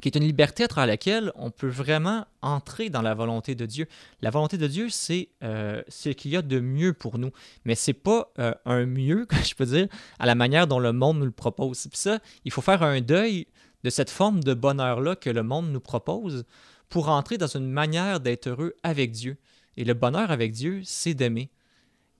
qui 0.00 0.08
est 0.08 0.16
une 0.16 0.24
liberté 0.24 0.64
à 0.64 0.68
travers 0.68 0.86
laquelle 0.86 1.32
on 1.34 1.50
peut 1.50 1.68
vraiment 1.68 2.26
entrer 2.42 2.90
dans 2.90 3.02
la 3.02 3.14
volonté 3.14 3.54
de 3.54 3.66
Dieu. 3.66 3.86
La 4.22 4.30
volonté 4.30 4.58
de 4.58 4.66
Dieu, 4.66 4.88
c'est 4.88 5.28
euh, 5.42 5.82
ce 5.88 6.08
qu'il 6.08 6.30
y 6.30 6.36
a 6.36 6.42
de 6.42 6.60
mieux 6.60 6.92
pour 6.92 7.18
nous, 7.18 7.30
mais 7.64 7.74
c'est 7.74 7.92
pas 7.92 8.32
euh, 8.38 8.54
un 8.64 8.86
mieux, 8.86 9.26
je 9.44 9.54
peux 9.54 9.66
dire, 9.66 9.88
à 10.18 10.26
la 10.26 10.34
manière 10.34 10.66
dont 10.66 10.78
le 10.78 10.92
monde 10.92 11.18
nous 11.18 11.26
le 11.26 11.30
propose. 11.30 11.86
Puis 11.88 11.98
ça, 11.98 12.18
il 12.44 12.50
faut 12.50 12.62
faire 12.62 12.82
un 12.82 13.00
deuil 13.00 13.46
de 13.84 13.90
cette 13.90 14.10
forme 14.10 14.42
de 14.42 14.54
bonheur-là 14.54 15.16
que 15.16 15.30
le 15.30 15.42
monde 15.42 15.70
nous 15.70 15.80
propose 15.80 16.44
pour 16.88 17.08
entrer 17.08 17.38
dans 17.38 17.46
une 17.46 17.70
manière 17.70 18.20
d'être 18.20 18.48
heureux 18.48 18.74
avec 18.82 19.12
Dieu. 19.12 19.36
Et 19.76 19.84
le 19.84 19.94
bonheur 19.94 20.30
avec 20.30 20.52
Dieu, 20.52 20.82
c'est 20.84 21.14
d'aimer. 21.14 21.50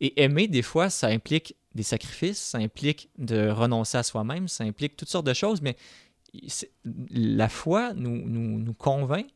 Et 0.00 0.22
aimer, 0.22 0.48
des 0.48 0.62
fois, 0.62 0.88
ça 0.88 1.08
implique 1.08 1.56
des 1.74 1.82
sacrifices, 1.82 2.38
ça 2.38 2.58
implique 2.58 3.10
de 3.18 3.48
renoncer 3.48 3.98
à 3.98 4.02
soi-même, 4.02 4.48
ça 4.48 4.64
implique 4.64 4.96
toutes 4.96 5.08
sortes 5.08 5.26
de 5.26 5.34
choses, 5.34 5.60
mais 5.60 5.76
la 7.10 7.48
foi 7.48 7.92
nous, 7.94 8.16
nous, 8.26 8.58
nous 8.58 8.74
convainc 8.74 9.26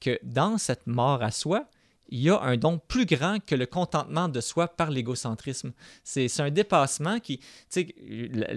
que 0.00 0.18
dans 0.22 0.58
cette 0.58 0.86
mort 0.86 1.22
à 1.22 1.30
soi, 1.30 1.68
il 2.08 2.20
y 2.22 2.30
a 2.30 2.40
un 2.40 2.56
don 2.56 2.78
plus 2.78 3.06
grand 3.06 3.38
que 3.44 3.54
le 3.54 3.66
contentement 3.66 4.28
de 4.28 4.40
soi 4.40 4.66
par 4.66 4.90
l'égocentrisme. 4.90 5.72
C'est 6.02 6.40
un 6.40 6.50
dépassement 6.50 7.20
qui, 7.20 7.38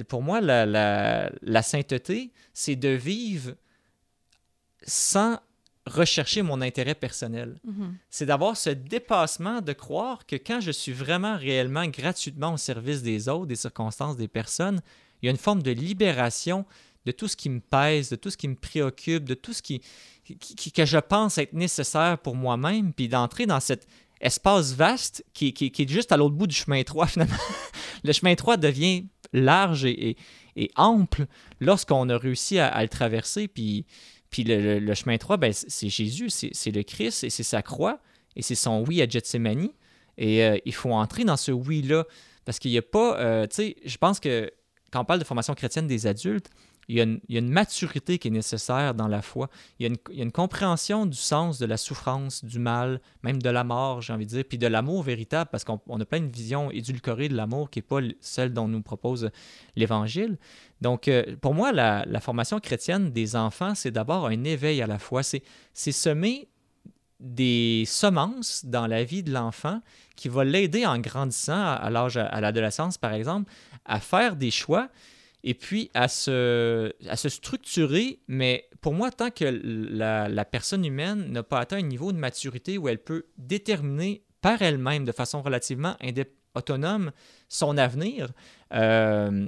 pour 0.07 0.23
moi, 0.23 0.41
la, 0.41 0.65
la- 0.65 1.31
la 1.41 1.61
sainteté, 1.61 2.31
c'est 2.53 2.75
de 2.75 2.89
vivre 2.89 3.53
sans 4.85 5.37
rechercher 5.85 6.41
mon 6.41 6.61
intérêt 6.61 6.95
personnel. 6.95 7.59
Mhm. 7.65 7.95
C'est 8.09 8.25
d'avoir 8.25 8.55
ce 8.57 8.69
dépassement 8.69 9.61
de 9.61 9.73
croire 9.73 10.25
que 10.25 10.37
quand 10.37 10.61
je 10.61 10.71
suis 10.71 10.93
vraiment, 10.93 11.37
réellement, 11.37 11.85
gratuitement 11.87 12.53
au 12.53 12.57
service 12.57 13.03
des 13.03 13.27
autres, 13.29 13.47
des 13.47 13.55
circonstances, 13.55 14.15
des 14.17 14.29
personnes, 14.29 14.81
il 15.21 15.25
y 15.25 15.29
a 15.29 15.31
une 15.31 15.37
forme 15.37 15.61
de 15.61 15.71
libération 15.71 16.65
de 17.05 17.11
tout 17.11 17.27
ce 17.27 17.35
qui 17.35 17.49
me 17.49 17.59
pèse, 17.59 18.09
de 18.09 18.15
tout 18.15 18.29
ce 18.29 18.37
qui 18.37 18.47
me 18.47 18.55
préoccupe, 18.55 19.25
de 19.25 19.33
tout 19.33 19.53
ce 19.53 19.61
qui, 19.61 19.81
que 20.73 20.85
je 20.85 20.97
pense 20.97 21.37
être 21.37 21.53
nécessaire 21.53 22.17
pour 22.17 22.35
moi-même, 22.35 22.93
puis 22.93 23.07
d'entrer 23.07 23.45
dans 23.45 23.59
cet 23.59 23.87
espace 24.21 24.73
vaste 24.73 25.25
qui, 25.33 25.53
est 25.59 25.89
juste 25.89 26.11
à 26.11 26.17
l'autre 26.17 26.35
bout 26.35 26.47
du 26.47 26.55
chemin 26.55 26.77
étroit, 26.77 27.07
finalement. 27.07 27.35
le 28.03 28.13
chemin 28.13 28.31
étroit 28.31 28.57
devient 28.57 29.05
large 29.33 29.85
et, 29.85 30.17
ample 30.75 31.25
lorsqu'on 31.59 32.07
a 32.09 32.17
réussi 32.17 32.59
à, 32.59 32.81
le 32.81 32.89
traverser, 32.89 33.47
puis, 33.47 33.85
puis 34.29 34.43
le, 34.43 34.93
chemin 34.93 35.13
étroit, 35.13 35.37
ben, 35.37 35.51
c'est 35.51 35.89
Jésus, 35.89 36.29
c'est 36.29 36.51
c'est 36.53 36.71
le 36.71 36.83
Christ, 36.83 37.23
et 37.23 37.29
c'est 37.29 37.43
sa 37.43 37.61
croix, 37.63 37.99
et 38.35 38.41
c'est 38.41 38.55
son 38.55 38.83
oui 38.87 39.01
à 39.01 39.07
Gethsemane. 39.07 39.69
Et 40.17 40.43
euh, 40.43 40.57
il 40.65 40.73
faut 40.75 40.91
entrer 40.91 41.23
dans 41.23 41.37
ce 41.37 41.51
oui-là, 41.51 42.05
parce 42.45 42.59
qu'il 42.59 42.69
n'y 42.71 42.77
a 42.77 42.83
pas, 42.83 43.19
euh, 43.19 43.47
tu 43.47 43.55
sais, 43.55 43.75
je 43.83 43.97
pense 43.97 44.19
que 44.19 44.51
quand 44.91 45.01
on 45.01 45.05
parle 45.05 45.19
de 45.19 45.25
formation 45.25 45.55
chrétienne 45.55 45.87
des 45.87 46.05
adultes, 46.05 46.49
il 46.87 46.97
y, 46.97 47.01
a 47.01 47.39
une, 47.39 47.49
maturité 47.49 48.17
qui 48.17 48.27
est 48.27 48.31
nécessaire 48.31 48.93
dans 48.93 49.07
la 49.07 49.21
foi. 49.21 49.49
Il 49.79 49.87
y, 49.87 49.91
a 49.91 50.21
une, 50.21 50.31
compréhension 50.31 51.05
du 51.05 51.17
sens 51.17 51.59
de 51.59 51.65
la 51.65 51.77
souffrance, 51.77 52.43
du 52.43 52.59
mal, 52.59 52.99
même 53.23 53.41
de 53.41 53.49
la 53.49 53.63
mort, 53.63 54.01
j'ai 54.01 54.13
envie 54.13 54.25
de 54.25 54.31
dire, 54.31 54.43
puis 54.47 54.57
de 54.57 54.67
l'amour 54.67 55.03
véritable, 55.03 55.49
parce 55.51 55.63
qu'on 55.63 55.79
on 55.87 55.99
a 55.99 56.05
plein 56.05 56.19
de 56.19 56.31
visions 56.31 56.71
édulcorées 56.71 57.29
de 57.29 57.35
l'amour 57.35 57.69
qui 57.69 57.79
n'est 57.79 57.83
pas 57.83 57.99
celle 58.19 58.53
dont 58.53 58.67
nous 58.67 58.81
propose 58.81 59.29
l'Évangile. 59.75 60.37
Donc, 60.81 61.07
euh, 61.07 61.35
pour 61.41 61.53
moi, 61.53 61.71
la, 61.71 62.03
la 62.05 62.19
formation 62.19 62.59
chrétienne 62.59 63.11
des 63.11 63.35
enfants, 63.35 63.75
c'est 63.75 63.91
d'abord 63.91 64.27
un 64.27 64.43
éveil 64.43 64.81
à 64.81 64.87
la 64.87 64.99
foi. 64.99 65.21
C'est 65.23 65.43
semer 65.73 66.49
des 67.23 67.85
semences 67.87 68.65
dans 68.65 68.85
la 68.85 69.05
vie 69.05 69.23
de 69.23 69.31
l'enfant 69.31 69.81
qui 70.17 70.27
va 70.27 70.43
l'aider 70.43 70.85
en 70.85 70.99
grandissant 70.99 71.73
à 71.73 71.89
l'âge, 71.89 72.17
à 72.17 72.41
l'adolescence, 72.41 72.97
par 72.97 73.13
exemple, 73.13 73.51
à 73.85 73.99
faire 73.99 74.35
des 74.35 74.51
choix 74.51 74.89
et 75.43 75.53
puis 75.53 75.89
à 75.93 76.07
se, 76.07 76.93
à 77.07 77.15
se 77.15 77.29
structurer. 77.29 78.19
Mais 78.27 78.69
pour 78.81 78.93
moi, 78.93 79.11
tant 79.11 79.29
que 79.29 79.45
la, 79.45 80.45
personne 80.45 80.85
humaine 80.85 81.31
n'a 81.31 81.43
pas 81.43 81.59
atteint 81.59 81.77
un 81.77 81.81
niveau 81.81 82.11
de 82.11 82.17
maturité 82.17 82.77
où 82.77 82.87
elle 82.87 83.03
peut 83.03 83.25
déterminer 83.37 84.23
par 84.41 84.61
elle-même, 84.61 85.05
de 85.05 85.11
façon 85.11 85.41
relativement 85.41 85.95
autonome 86.55 87.11
son 87.49 87.77
avenir. 87.77 88.29
Euh, 88.73 89.47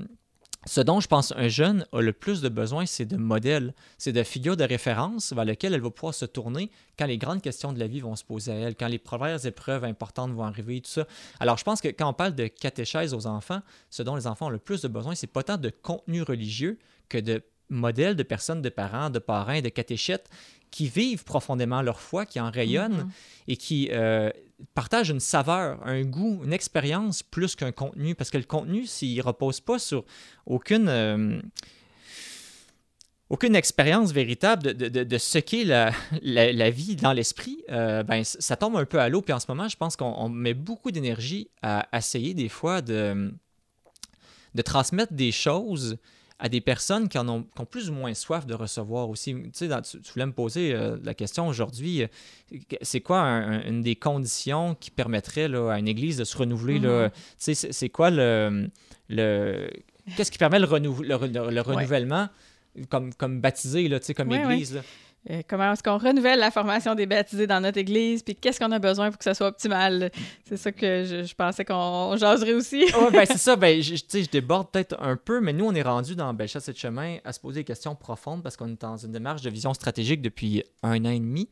ce 0.65 0.81
dont 0.81 1.00
je 1.00 1.07
pense 1.07 1.31
un 1.36 1.48
jeune 1.48 1.86
a 1.91 2.01
le 2.01 2.13
plus 2.13 2.41
de 2.41 2.50
besoin, 2.50 2.86
c'est 2.86 3.05
de 3.05 3.17
modèles, 3.17 3.74
c'est 3.98 4.12
de 4.12 4.24
figures 4.24 4.57
de 4.57 4.63
référence 4.63 5.31
vers 5.34 5.45
lesquelles 5.45 5.74
elle 5.74 5.81
va 5.81 5.91
pouvoir 5.91 6.13
se 6.13 6.25
tourner 6.25 6.72
quand 6.98 7.05
les 7.05 7.17
grandes 7.17 7.41
questions 7.41 7.72
de 7.72 7.79
la 7.79 7.88
vie 7.88 8.00
vont 8.00 8.15
se 8.15 8.24
poser 8.24 8.51
à 8.51 8.55
elle, 8.55 8.75
quand 8.75 8.88
les 8.88 9.00
premières 9.00 9.45
épreuves 9.45 9.84
importantes 9.84 10.31
vont 10.31 10.43
arriver, 10.43 10.81
tout 10.81 10.89
ça. 10.89 11.07
Alors, 11.39 11.57
je 11.57 11.63
pense 11.63 11.81
que 11.81 11.89
quand 11.89 12.10
on 12.10 12.13
parle 12.13 12.36
de 12.36 12.48
catéchèse 12.48 13.13
aux 13.13 13.27
enfants, 13.27 13.62
ce 13.89 14.01
dont 14.01 14.15
les 14.15 14.27
enfants 14.27 14.48
ont 14.48 14.51
le 14.51 14.57
plus 14.57 14.81
de 14.81 14.88
besoin, 14.88 15.15
c'est 15.15 15.27
pas 15.27 15.43
tant 15.43 15.57
de 15.57 15.69
contenu 15.69 16.24
religieux 16.24 16.79
que 17.10 17.17
de 17.17 17.43
modèles 17.69 18.15
de 18.15 18.24
personnes, 18.24 18.62
de 18.62 18.69
parents, 18.69 19.10
de 19.10 19.19
parrains, 19.19 19.62
de 19.62 19.69
catéchètes 19.69 20.29
qui 20.72 20.89
vivent 20.89 21.24
profondément 21.24 21.81
leur 21.81 22.01
foi, 22.01 22.25
qui 22.25 22.39
en 22.39 22.51
rayonnent 22.51 23.03
mm-hmm. 23.03 23.48
et 23.48 23.57
qui 23.57 23.89
euh, 23.91 24.29
partagent 24.74 25.10
une 25.10 25.19
saveur, 25.19 25.79
un 25.86 26.03
goût, 26.03 26.41
une 26.43 26.53
expérience 26.53 27.24
plus 27.24 27.55
qu'un 27.55 27.72
contenu. 27.72 28.15
Parce 28.15 28.29
que 28.29 28.38
le 28.38 28.43
contenu, 28.43 28.86
s'il 28.86 29.17
ne 29.17 29.24
repose 29.24 29.62
pas 29.62 29.79
sur 29.79 30.03
aucune, 30.45 30.89
euh, 30.89 31.39
aucune 33.29 33.55
expérience 33.55 34.12
véritable 34.12 34.74
de, 34.74 34.89
de, 34.89 35.03
de 35.03 35.17
ce 35.17 35.39
qu'est 35.39 35.63
la, 35.63 35.91
la, 36.22 36.69
vie 36.69 36.95
dans 36.95 37.13
l'esprit, 37.13 37.63
euh, 37.72 38.03
ben, 38.03 38.24
ça 38.24 38.55
tombe 38.55 38.75
un 38.75 38.86
peu 38.86 39.00
à 39.00 39.07
l'eau. 39.10 39.22
Puis 39.22 39.34
en 39.34 39.39
ce 39.39 39.45
moment, 39.48 39.67
je 39.67 39.77
pense 39.77 39.95
qu'on 39.95 40.29
met 40.29 40.53
beaucoup 40.53 40.91
d'énergie 40.91 41.50
à 41.62 41.88
essayer 41.93 42.34
des 42.34 42.50
fois 42.50 42.81
de, 42.81 43.34
de 44.55 44.62
transmettre 44.62 45.13
des 45.13 45.31
choses 45.31 45.98
à 46.38 46.50
des 46.50 46.62
personnes 46.62 47.08
qui, 47.08 47.18
en 47.18 47.30
ont, 47.30 47.44
plus 47.70 47.89
ou 47.89 47.94
moins 47.94 48.13
soif 48.13 48.46
de 48.46 48.54
recevoir 48.54 49.10
aussi. 49.10 49.34
Tu 49.34 49.50
sais, 49.54 49.70
tu, 49.82 50.12
voulais 50.13 50.25
me 50.25 50.34
poser 50.34 50.74
euh, 50.74 50.98
la 51.04 51.13
question 51.13 51.48
aujourd'hui, 51.48 52.04
euh, 52.04 52.58
c'est 52.82 53.01
quoi 53.01 53.22
une 53.22 53.82
des 53.82 53.96
conditions 53.96 54.75
qui 54.75 54.92
permettrait 54.92 55.48
là, 55.48 55.72
à 55.72 55.80
une 55.80 55.88
église 55.88 56.18
de 56.18 56.24
se 56.24 56.38
renouveler? 56.38 56.80
Tu 56.80 57.20
sais, 57.38 57.72
c'est 57.72 57.89
quoi 57.89 58.10
le... 58.10 58.70
le 59.10 59.70
Qu'est-ce 60.15 60.30
qui 60.30 60.38
permet 60.38 60.60
le, 60.60 60.68
le, 60.68 61.62
renouvellement 61.62 62.30
comme, 62.89 63.12
comme 63.15 63.42
baptisé, 63.42 63.88
là, 63.88 64.00
comme 64.15 64.32
église? 64.32 64.82
Euh, 65.29 65.41
comment 65.48 65.74
est-ce 65.74 65.82
qu'on 65.82 65.98
renouvelle 65.98 66.39
la 66.39 66.51
formation 66.51 66.94
des 66.94 67.08
baptisés 67.08 67.48
dans 67.48 67.60
notre 67.60 67.79
église, 67.79 68.22
puis 68.22 68.36
qu'est-ce 68.36 68.60
qu'on 68.60 68.72
a 68.72 68.79
besoin 68.79 69.10
pour 69.10 69.17
que 69.17 69.24
ça 69.24 69.34
soit 69.34 69.48
optimal? 69.48 70.12
C'est 70.48 70.58
ça 70.58 70.72
que 70.72 71.24
je, 71.25 71.34
pensais 71.34 71.65
qu'on 71.65 72.15
jaserait 72.15 72.53
aussi. 72.53 72.86
oui, 72.86 73.12
ben 73.12 73.25
c'est 73.25 73.38
ça. 73.38 73.55
Ben, 73.65 73.82
je, 73.82 73.96
je 73.96 74.29
déborde 74.29 74.70
peut-être 74.70 74.96
un 75.00 75.15
peu, 75.15 75.39
mais 75.39 75.53
nous, 75.53 75.65
on 75.65 75.74
est 75.74 75.82
rendu 75.82 76.15
dans 76.15 76.34
Bellechasse 76.34 76.67
et 76.67 76.74
de 76.74 76.77
chemin 76.77 77.17
à 77.24 77.32
se 77.32 77.39
poser 77.39 77.62
des 77.62 77.63
questions 77.63 77.96
profondes 77.96 78.44
parce 78.44 78.58
qu'on 78.58 78.67
est 78.67 78.82
dans 78.82 78.98
une 78.98 79.12
démarche 79.12 79.41
de 79.41 79.50
vision 79.50 79.74
stratégique 79.74 80.22
depuis 80.22 80.63
un 80.84 81.03
an 81.05 81.10
et 81.10 81.20
demi. 81.20 81.50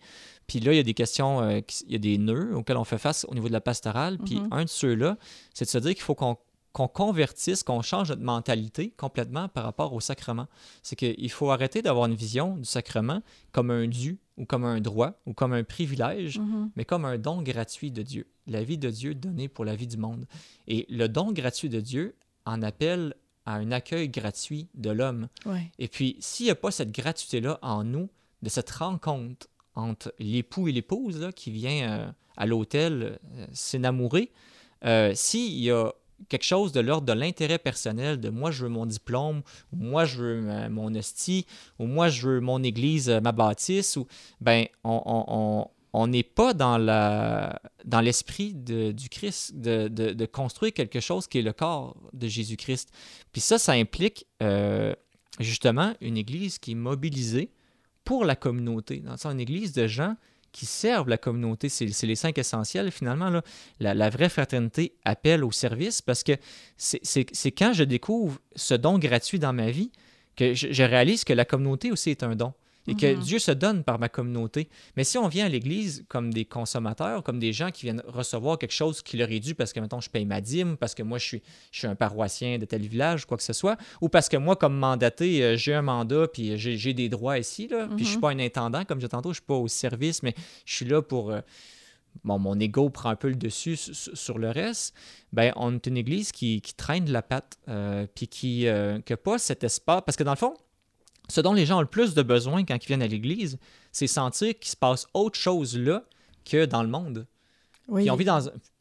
Puis 0.47 0.59
là, 0.59 0.73
il 0.73 0.75
y 0.75 0.79
a 0.79 0.83
des 0.83 0.93
questions, 0.93 1.41
euh, 1.41 1.61
il 1.87 1.93
y 1.93 1.95
a 1.95 1.99
des 1.99 2.17
nœuds 2.17 2.55
auxquels 2.55 2.77
on 2.77 2.83
fait 2.83 2.97
face 2.97 3.25
au 3.29 3.33
niveau 3.33 3.47
de 3.47 3.53
la 3.53 3.61
pastorale. 3.61 4.17
Puis 4.23 4.35
mm-hmm. 4.35 4.47
un 4.51 4.63
de 4.65 4.69
ceux-là, 4.69 5.17
c'est 5.53 5.65
de 5.65 5.69
se 5.69 5.77
dire 5.77 5.93
qu'il 5.93 6.03
faut 6.03 6.15
qu'on 6.15 6.37
qu'on 6.73 6.87
convertisse, 6.87 7.63
qu'on 7.63 7.81
change 7.81 8.09
notre 8.09 8.23
mentalité 8.23 8.91
complètement 8.97 9.47
par 9.47 9.63
rapport 9.63 9.93
au 9.93 9.99
sacrement. 9.99 10.47
C'est 10.81 10.95
qu'il 10.95 11.31
faut 11.31 11.51
arrêter 11.51 11.81
d'avoir 11.81 12.07
une 12.07 12.15
vision 12.15 12.57
du 12.57 12.65
sacrement 12.65 13.21
comme 13.51 13.69
un 13.69 13.87
dû 13.87 14.19
ou 14.37 14.45
comme 14.45 14.65
un 14.65 14.81
droit 14.81 15.21
ou 15.27 15.33
comme 15.33 15.53
un 15.53 15.63
privilège, 15.63 16.39
mm-hmm. 16.39 16.69
mais 16.75 16.83
comme 16.83 17.05
un 17.05 17.19
don 17.19 17.43
gratuit 17.43 17.91
de 17.91 18.01
Dieu. 18.01 18.27
La 18.47 18.63
vie 18.63 18.79
de 18.79 18.89
Dieu 18.89 19.13
donnée 19.13 19.47
pour 19.47 19.65
la 19.65 19.75
vie 19.75 19.87
du 19.87 19.97
monde. 19.97 20.25
Et 20.67 20.87
le 20.89 21.07
don 21.07 21.31
gratuit 21.31 21.69
de 21.69 21.79
Dieu 21.79 22.15
en 22.45 22.61
appelle 22.63 23.13
à 23.45 23.55
un 23.55 23.71
accueil 23.71 24.09
gratuit 24.09 24.67
de 24.73 24.89
l'homme. 24.89 25.27
Et 25.77 25.87
puis, 25.87 26.17
s'il 26.19 26.45
n'y 26.45 26.51
a 26.51 26.55
pas 26.55 26.71
cette 26.71 26.91
gratuité-là 26.91 27.59
en 27.61 27.83
nous, 27.83 28.09
de 28.41 28.49
cette 28.49 28.71
rencontre 28.71 29.47
entre 29.75 30.13
l'époux 30.19 30.67
et 30.67 30.71
l'épouse 30.71 31.29
qui 31.35 31.51
vient 31.51 31.89
euh, 31.89 32.11
à 32.37 32.45
l'hôtel 32.45 33.19
euh, 33.35 33.47
s'énamourer, 33.53 34.31
euh, 34.85 35.13
s'il 35.15 35.59
y 35.59 35.71
a 35.71 35.93
quelque 36.29 36.43
chose 36.45 36.71
de 36.71 36.79
l'ordre 36.79 37.05
de 37.05 37.13
l'intérêt 37.13 37.57
personnel, 37.57 38.19
de 38.19 38.29
moi 38.29 38.51
je 38.51 38.63
veux 38.63 38.69
mon 38.69 38.85
diplôme, 38.85 39.41
moi 39.71 40.05
je 40.05 40.21
veux 40.21 40.69
mon 40.69 40.93
hostie, 40.95 41.45
ou 41.79 41.85
moi 41.85 42.09
je 42.09 42.27
veux 42.27 42.39
mon 42.39 42.63
église, 42.63 43.09
euh, 43.09 43.21
ma 43.21 43.31
bâtisse, 43.31 43.97
ou 43.97 44.07
ben 44.41 44.65
on 44.83 46.07
n'est 46.07 46.23
pas 46.23 46.53
dans 46.53 48.01
l'esprit 48.01 48.53
du 48.53 49.09
Christ 49.09 49.55
de, 49.55 49.87
de, 49.87 50.25
construire 50.25 50.73
quelque 50.73 50.99
chose 50.99 51.27
qui 51.27 51.39
est 51.39 51.43
le 51.43 51.53
corps 51.53 51.95
de 52.13 52.27
Jésus-Christ. 52.27 52.89
Puis 53.31 53.41
ça, 53.41 53.59
ça 53.59 53.73
implique 53.73 54.25
euh, 54.41 54.93
justement 55.39 55.93
une 56.01 56.17
église 56.17 56.57
qui 56.57 56.71
est 56.71 56.75
mobilisée 56.75 57.51
pour 58.03 58.25
la 58.25 58.35
communauté. 58.35 58.97
Dans 58.97 59.27
une 59.27 59.39
église 59.39 59.73
de 59.73 59.87
gens 59.87 60.15
qui 60.53 60.65
servent 60.65 61.09
la 61.09 61.17
communauté. 61.17 61.67
C'est 61.67 61.85
les 62.03 62.15
cinq 62.15 62.37
essentiels. 62.37 62.91
Finalement, 62.91 63.41
la, 63.81 64.09
vraie 64.09 64.29
fraternité 64.29 64.93
appelle 65.03 65.43
au 65.43 65.51
service 65.51 66.01
parce 66.01 66.23
que 66.23 66.33
c'est 66.77 67.51
quand 67.51 67.73
je 67.73 67.83
découvre 67.83 68.39
ce 68.55 68.75
don 68.75 68.97
gratuit 68.97 69.39
dans 69.39 69.51
ma 69.51 69.69
vie 69.69 69.91
que 70.37 70.53
je 70.53 70.83
réalise 70.83 71.25
que 71.25 71.33
la 71.33 71.45
communauté 71.45 71.91
aussi 71.91 72.09
est 72.11 72.23
un 72.23 72.35
don 72.35 72.53
et 72.87 72.95
que 72.95 73.15
mhm. 73.15 73.21
Dieu 73.21 73.39
se 73.39 73.51
donne 73.51 73.83
par 73.83 73.99
ma 73.99 74.09
communauté. 74.09 74.69
Mais 74.97 75.03
si 75.03 75.17
on 75.17 75.27
vient 75.27 75.45
à 75.45 75.49
l'Église 75.49 76.05
comme 76.07 76.33
des 76.33 76.45
consommateurs, 76.45 77.23
comme 77.23 77.39
des 77.39 77.53
gens 77.53 77.71
qui 77.71 77.83
viennent 77.83 78.03
recevoir 78.07 78.57
quelque 78.57 78.73
chose 78.73 79.01
qui 79.01 79.17
leur 79.17 79.31
est 79.31 79.39
dû 79.39 79.55
parce 79.55 79.73
que, 79.73 79.79
maintenant 79.79 80.01
je 80.01 80.09
paye 80.09 80.25
ma 80.25 80.41
dîme, 80.41 80.77
parce 80.77 80.95
que 80.95 81.03
moi, 81.03 81.17
je 81.17 81.25
suis, 81.25 81.41
je 81.71 81.79
suis 81.79 81.87
un 81.87 81.95
paroissien 81.95 82.57
de 82.57 82.65
tel 82.65 82.81
village, 82.81 83.25
quoi 83.25 83.37
que 83.37 83.43
ce 83.43 83.53
soit, 83.53 83.77
ou 84.01 84.09
parce 84.09 84.29
que 84.29 84.37
moi, 84.37 84.55
comme 84.55 84.77
mandaté, 84.77 85.43
euh, 85.43 85.55
j'ai 85.55 85.73
un 85.73 85.81
mandat, 85.81 86.27
puis 86.27 86.57
j'ai 86.57 86.93
des 86.93 87.09
droits 87.09 87.39
ici, 87.39 87.67
là, 87.67 87.87
puis 87.87 88.03
je 88.03 88.09
suis 88.09 88.17
mhm. 88.17 88.21
pas 88.21 88.31
un 88.31 88.39
intendant, 88.39 88.85
comme 88.85 88.99
je 88.99 89.07
tantôt, 89.07 89.29
je 89.29 89.35
suis 89.35 89.45
pas 89.45 89.55
au 89.55 89.67
service, 89.67 90.23
mais 90.23 90.33
je 90.65 90.75
suis 90.75 90.85
là 90.85 91.01
pour... 91.01 91.31
Euh, 91.31 91.41
bon, 92.23 92.37
mon 92.37 92.59
ego 92.59 92.89
prend 92.89 93.09
un 93.09 93.15
peu 93.15 93.29
le 93.29 93.35
dessus 93.35 93.77
sur 93.77 94.37
le 94.37 94.49
reste, 94.49 94.93
ben, 95.31 95.53
on 95.55 95.75
est 95.75 95.87
une 95.87 95.97
église 95.97 96.31
qui, 96.31 96.61
traîne 96.75 97.05
de 97.05 97.13
la 97.13 97.21
patte, 97.21 97.57
euh, 97.69 98.05
puis 98.13 98.27
qui 98.27 98.65
n'a 98.65 99.17
pas 99.17 99.37
cet 99.37 99.63
espace. 99.63 100.01
Parce 100.05 100.15
que 100.15 100.23
dans 100.23 100.31
le 100.31 100.37
fond, 100.37 100.53
ce 101.29 101.41
dont 101.41 101.53
les 101.53 101.65
gens 101.65 101.77
ont 101.77 101.81
le 101.81 101.87
plus 101.87 102.13
de 102.13 102.21
besoin 102.21 102.63
quand 102.63 102.75
ils 102.75 102.87
viennent 102.87 103.01
à 103.01 103.07
l'Église, 103.07 103.57
c'est 103.91 104.07
sentir 104.07 104.57
qu'il 104.59 104.69
se 104.69 104.75
passe 104.75 105.07
autre 105.13 105.39
chose 105.39 105.77
là 105.77 106.03
que 106.49 106.65
dans 106.65 106.83
le 106.83 106.89
monde. 106.89 107.25
Oui. 107.87 108.09
on 108.09 108.15
vit 108.15 108.25
dans. 108.25 108.39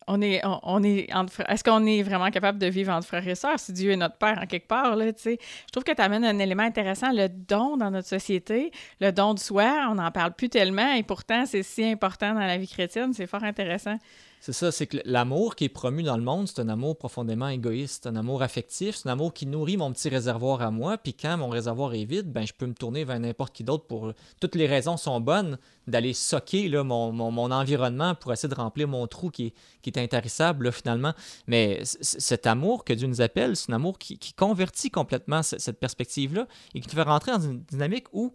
On 0.08 0.20
est, 0.20 0.42
on, 0.44 0.82
est 0.82 1.08
est-ce 1.48 1.62
qu'on 1.62 1.86
est 1.86 2.02
vraiment 2.02 2.30
capable 2.30 2.58
de 2.58 2.66
vivre 2.66 2.92
entre 2.92 3.06
frères 3.06 3.26
et 3.26 3.36
sœurs 3.36 3.60
si 3.60 3.72
Dieu 3.72 3.92
est 3.92 3.96
notre 3.96 4.16
Père 4.16 4.36
en 4.42 4.46
quelque 4.46 4.66
part? 4.66 4.96
Là, 4.96 5.12
je 5.16 5.36
trouve 5.70 5.84
que 5.84 5.92
tu 5.92 6.02
amènes 6.02 6.24
un 6.24 6.40
élément 6.40 6.64
intéressant, 6.64 7.12
le 7.12 7.28
don 7.28 7.76
dans 7.76 7.90
notre 7.92 8.08
société, 8.08 8.72
le 9.00 9.12
don 9.12 9.34
de 9.34 9.38
soi, 9.38 9.86
on 9.88 9.94
n'en 9.94 10.10
parle 10.10 10.32
plus 10.32 10.48
tellement 10.48 10.92
et 10.94 11.04
pourtant 11.04 11.46
c'est 11.46 11.62
si 11.62 11.84
important 11.84 12.34
dans 12.34 12.40
la 12.40 12.58
vie 12.58 12.66
chrétienne, 12.66 13.12
c'est 13.12 13.28
fort 13.28 13.44
intéressant. 13.44 13.96
C'est 14.44 14.52
ça, 14.52 14.72
c'est 14.72 14.88
que 14.88 14.96
l'amour 15.04 15.54
qui 15.54 15.66
est 15.66 15.68
promu 15.68 16.02
dans 16.02 16.16
le 16.16 16.24
monde, 16.24 16.48
c'est 16.48 16.60
un 16.60 16.68
amour 16.68 16.98
profondément 16.98 17.46
égoïste, 17.46 18.08
un 18.08 18.16
amour 18.16 18.42
affectif, 18.42 18.96
c'est 18.96 19.08
un 19.08 19.12
amour 19.12 19.32
qui 19.32 19.46
nourrit 19.46 19.76
mon 19.76 19.92
petit 19.92 20.08
réservoir 20.08 20.62
à 20.62 20.72
moi, 20.72 20.98
puis 20.98 21.14
quand 21.14 21.36
mon 21.36 21.48
réservoir 21.48 21.94
est 21.94 22.04
vide, 22.04 22.32
ben 22.32 22.44
je 22.44 22.52
peux 22.52 22.66
me 22.66 22.74
tourner 22.74 23.04
vers 23.04 23.20
n'importe 23.20 23.54
qui 23.54 23.62
d'autre 23.62 23.86
pour... 23.86 24.12
Toutes 24.40 24.56
les 24.56 24.66
raisons 24.66 24.96
sont 24.96 25.20
bonnes 25.20 25.58
d'aller 25.86 26.12
socker 26.12 26.68
là, 26.68 26.82
mon, 26.82 27.12
mon, 27.12 27.52
environnement 27.52 28.16
pour 28.16 28.32
essayer 28.32 28.48
de 28.48 28.56
remplir 28.56 28.88
mon 28.88 29.06
trou 29.06 29.30
qui 29.30 29.46
est, 29.46 29.54
qui 29.80 29.90
est 29.90 29.98
intarissable 29.98 30.72
finalement. 30.72 31.12
Mais 31.46 31.78
cet 31.84 32.48
amour 32.48 32.84
que 32.84 32.94
Dieu 32.94 33.06
nous 33.06 33.20
appelle, 33.20 33.54
c'est 33.54 33.70
un 33.70 33.76
amour 33.76 33.96
qui, 33.96 34.18
qui 34.18 34.32
convertit 34.32 34.90
complètement 34.90 35.44
cette, 35.44 35.78
perspective-là 35.78 36.48
et 36.74 36.80
qui 36.80 36.88
te 36.88 36.96
fait 36.96 37.02
rentrer 37.02 37.30
dans 37.30 37.42
une 37.42 37.62
dynamique 37.62 38.06
où... 38.12 38.34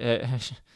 Euh, 0.00 0.24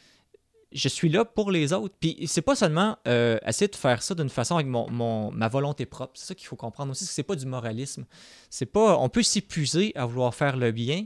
je 0.71 0.89
suis 0.89 1.09
là 1.09 1.25
pour 1.25 1.51
les 1.51 1.73
autres. 1.73 1.95
Puis 1.99 2.17
c'est 2.27 2.41
pas 2.41 2.55
seulement 2.55 2.97
euh, 3.07 3.37
essayer 3.45 3.67
de 3.67 3.75
faire 3.75 4.01
ça 4.01 4.15
d'une 4.15 4.29
façon 4.29 4.55
avec 4.55 4.67
mon, 4.67 5.31
ma 5.31 5.47
volonté 5.47 5.85
propre. 5.85 6.13
C'est 6.15 6.27
ça 6.27 6.35
qu'il 6.35 6.47
faut 6.47 6.55
comprendre 6.55 6.91
aussi. 6.91 7.05
C'est 7.05 7.23
pas 7.23 7.35
du 7.35 7.45
moralisme. 7.45 8.05
C'est 8.49 8.65
pas. 8.65 8.97
On 8.97 9.09
peut 9.09 9.23
s'épuiser 9.23 9.91
à 9.95 10.05
vouloir 10.05 10.35
faire 10.35 10.57
le 10.57 10.71
bien, 10.71 11.05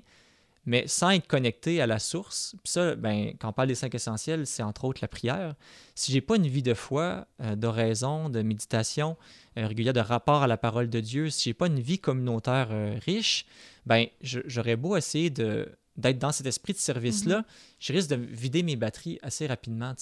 mais 0.65 0.87
sans 0.87 1.11
être 1.11 1.27
connecté 1.27 1.81
à 1.81 1.87
la 1.87 1.99
source. 1.99 2.55
Puis 2.63 2.71
ça, 2.71 2.95
ben, 2.95 3.33
quand 3.39 3.49
on 3.49 3.53
parle 3.53 3.67
des 3.67 3.75
cinq 3.75 3.93
essentiels, 3.93 4.47
c'est 4.47 4.63
entre 4.63 4.85
autres 4.85 4.99
la 5.01 5.07
prière. 5.07 5.55
Si 5.93 6.11
j'ai 6.11 6.21
pas 6.21 6.37
une 6.37 6.47
vie 6.47 6.63
de 6.63 6.73
foi, 6.73 7.27
euh, 7.41 7.55
d'oraison, 7.55 8.29
de 8.29 8.41
méditation 8.41 9.15
euh, 9.57 9.67
régulière, 9.67 9.93
de 9.93 9.99
rapport 9.99 10.41
à 10.41 10.47
la 10.47 10.57
parole 10.57 10.89
de 10.89 10.99
Dieu, 10.99 11.29
si 11.29 11.49
j'ai 11.49 11.53
pas 11.53 11.67
une 11.67 11.79
vie 11.79 11.99
communautaire 11.99 12.69
riche, 13.05 13.45
ben 13.85 14.07
j'aurais 14.21 14.75
beau 14.75 14.95
essayer 14.95 15.29
de 15.29 15.67
d'être 15.97 16.19
dans 16.19 16.31
cet 16.31 16.45
esprit 16.45 16.73
de 16.73 16.77
service-là, 16.77 17.39
mhm. 17.39 17.43
je 17.79 17.93
risque 17.93 18.09
de 18.09 18.15
vider 18.15 18.63
mes 18.63 18.75
batteries 18.75 19.19
assez 19.21 19.45
rapidement. 19.47 19.93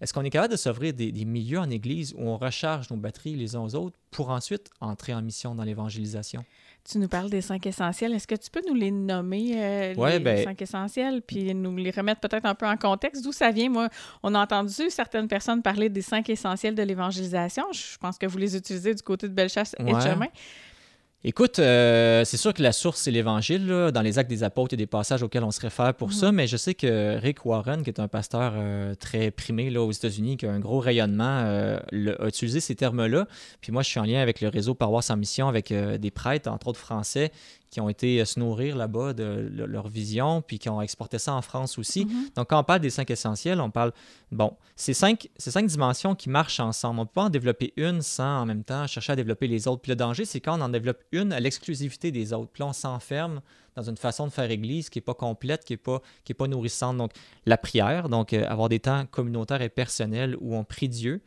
Est-ce 0.00 0.12
qu'on 0.12 0.22
est 0.22 0.30
capable 0.30 0.52
de 0.52 0.58
s'ouvrir 0.58 0.92
des, 0.92 1.12
milieux 1.24 1.58
en 1.58 1.70
Église 1.70 2.14
où 2.16 2.22
on 2.22 2.36
recharge 2.36 2.90
nos 2.90 2.96
batteries 2.96 3.34
les 3.34 3.56
uns 3.56 3.60
aux 3.60 3.74
autres 3.74 3.96
pour 4.10 4.30
ensuite 4.30 4.70
entrer 4.80 5.12
en 5.12 5.22
mission 5.22 5.54
dans 5.54 5.64
l'évangélisation? 5.64 6.44
Tu 6.88 6.98
nous 6.98 7.08
parles 7.08 7.30
des 7.30 7.40
cinq 7.40 7.66
essentiels. 7.66 8.12
Est-ce 8.12 8.26
que 8.26 8.34
tu 8.34 8.50
peux 8.50 8.60
nous 8.68 8.74
les 8.74 8.90
nommer, 8.90 9.52
euh, 9.56 10.10
les 10.10 10.18
ben 10.20 10.44
cinq 10.44 10.60
essentiels, 10.60 11.22
puis 11.22 11.54
nous 11.54 11.74
les 11.76 11.90
remettre 11.90 12.20
peut-être 12.20 12.44
un 12.44 12.54
peu 12.54 12.66
en 12.66 12.76
contexte? 12.76 13.24
D'où 13.24 13.32
ça 13.32 13.50
vient? 13.50 13.70
Moi, 13.70 13.88
on 14.22 14.34
a 14.34 14.42
entendu 14.42 14.90
certaines 14.90 15.26
personnes 15.26 15.62
parler 15.62 15.88
des 15.88 16.02
cinq 16.02 16.28
essentiels 16.28 16.74
de 16.74 16.82
l'évangélisation. 16.82 17.64
Je 17.72 17.96
pense 17.98 18.18
que 18.18 18.26
vous 18.26 18.36
les 18.36 18.54
utilisez 18.54 18.94
du 18.94 19.02
côté 19.02 19.28
de 19.28 19.32
Bellechasse 19.32 19.74
et 19.78 19.84
de 19.84 20.00
Chemin. 20.00 20.28
Écoute, 21.26 21.58
euh, 21.58 22.22
c'est 22.26 22.36
sûr 22.36 22.52
que 22.52 22.62
la 22.62 22.72
source, 22.72 23.00
c'est 23.00 23.10
l'Évangile. 23.10 23.66
Dans 23.94 24.02
les 24.02 24.18
actes 24.18 24.28
des 24.28 24.42
apôtres, 24.42 24.74
il 24.74 24.76
y 24.78 24.82
a 24.82 24.84
des 24.84 24.86
passages 24.86 25.22
auxquels 25.22 25.42
on 25.42 25.50
se 25.50 25.60
réfère 25.60 25.94
pour 25.94 26.12
ça, 26.12 26.30
mhm. 26.30 26.36
mais 26.36 26.46
je 26.46 26.58
sais 26.58 26.74
que 26.74 27.16
Rick 27.16 27.46
Warren, 27.46 27.82
qui 27.82 27.88
est 27.88 27.98
un 27.98 28.08
pasteur 28.08 28.52
euh, 28.56 28.94
très 28.94 29.30
primé 29.30 29.70
là, 29.70 29.80
aux 29.80 29.90
États-Unis, 29.90 30.36
qui 30.36 30.44
a 30.44 30.52
un 30.52 30.58
gros 30.60 30.80
rayonnement, 30.80 31.44
euh, 31.46 31.78
a 32.18 32.28
utilisé 32.28 32.60
ces 32.60 32.74
termes-là. 32.74 33.26
Puis 33.62 33.72
moi, 33.72 33.82
je 33.82 33.88
suis 33.88 33.98
en 33.98 34.04
lien 34.04 34.20
avec 34.20 34.42
le 34.42 34.48
réseau 34.48 34.74
Paroisse 34.74 35.08
en 35.08 35.16
Mission, 35.16 35.48
avec 35.48 35.72
des 35.72 36.10
prêtres, 36.10 36.50
entre 36.50 36.68
autres 36.68 36.80
français, 36.80 37.32
qui 37.74 37.80
ont 37.80 37.88
été 37.88 38.20
euh, 38.20 38.24
se 38.24 38.38
nourrir 38.38 38.76
là-bas 38.76 39.14
de, 39.14 39.50
leur 39.52 39.88
vision, 39.88 40.42
puis 40.42 40.60
qui 40.60 40.68
ont 40.68 40.80
exporté 40.80 41.18
ça 41.18 41.34
en 41.34 41.42
France 41.42 41.76
aussi. 41.76 42.04
Mhm. 42.04 42.28
Donc, 42.36 42.50
quand 42.50 42.60
on 42.60 42.62
parle 42.62 42.78
des 42.78 42.90
cinq 42.90 43.10
essentiels, 43.10 43.60
on 43.60 43.68
parle, 43.68 43.92
bon, 44.30 44.56
ces 44.76 44.94
cinq, 44.94 45.28
ces 45.36 45.50
cinq 45.50 45.66
dimensions 45.66 46.14
qui 46.14 46.30
marchent 46.30 46.60
ensemble. 46.60 47.00
On 47.00 47.02
ne 47.02 47.08
peut 47.08 47.14
pas 47.14 47.24
en 47.24 47.30
développer 47.30 47.72
une 47.76 48.00
sans 48.00 48.42
en 48.42 48.46
même 48.46 48.62
temps 48.62 48.86
chercher 48.86 49.14
à 49.14 49.16
développer 49.16 49.48
les 49.48 49.66
autres. 49.66 49.82
Puis 49.82 49.90
le 49.90 49.96
danger, 49.96 50.24
c'est 50.24 50.38
quand 50.38 50.56
on 50.56 50.62
en 50.62 50.68
développe 50.68 51.02
une 51.10 51.32
à 51.32 51.40
l'exclusivité 51.40 52.12
des 52.12 52.32
autres. 52.32 52.52
Puis 52.52 52.60
là, 52.60 52.68
on 52.68 52.72
s'enferme 52.72 53.40
dans 53.74 53.82
une 53.82 53.96
façon 53.96 54.28
de 54.28 54.32
faire 54.32 54.48
église 54.52 54.88
qui 54.88 54.98
n'est 54.98 55.04
pas 55.04 55.14
complète, 55.14 55.64
qui 55.64 55.72
n'est 55.72 55.78
pas, 55.78 56.00
qui 56.22 56.30
est 56.30 56.36
pas 56.36 56.46
nourrissante. 56.46 56.96
Donc, 56.96 57.10
la 57.44 57.58
prière, 57.58 58.08
donc 58.08 58.32
euh, 58.32 58.46
avoir 58.46 58.68
des 58.68 58.78
temps 58.78 59.04
communautaires 59.10 59.62
et 59.62 59.68
personnels 59.68 60.36
où 60.40 60.54
on 60.54 60.62
prie 60.62 60.88
Dieu. 60.88 61.22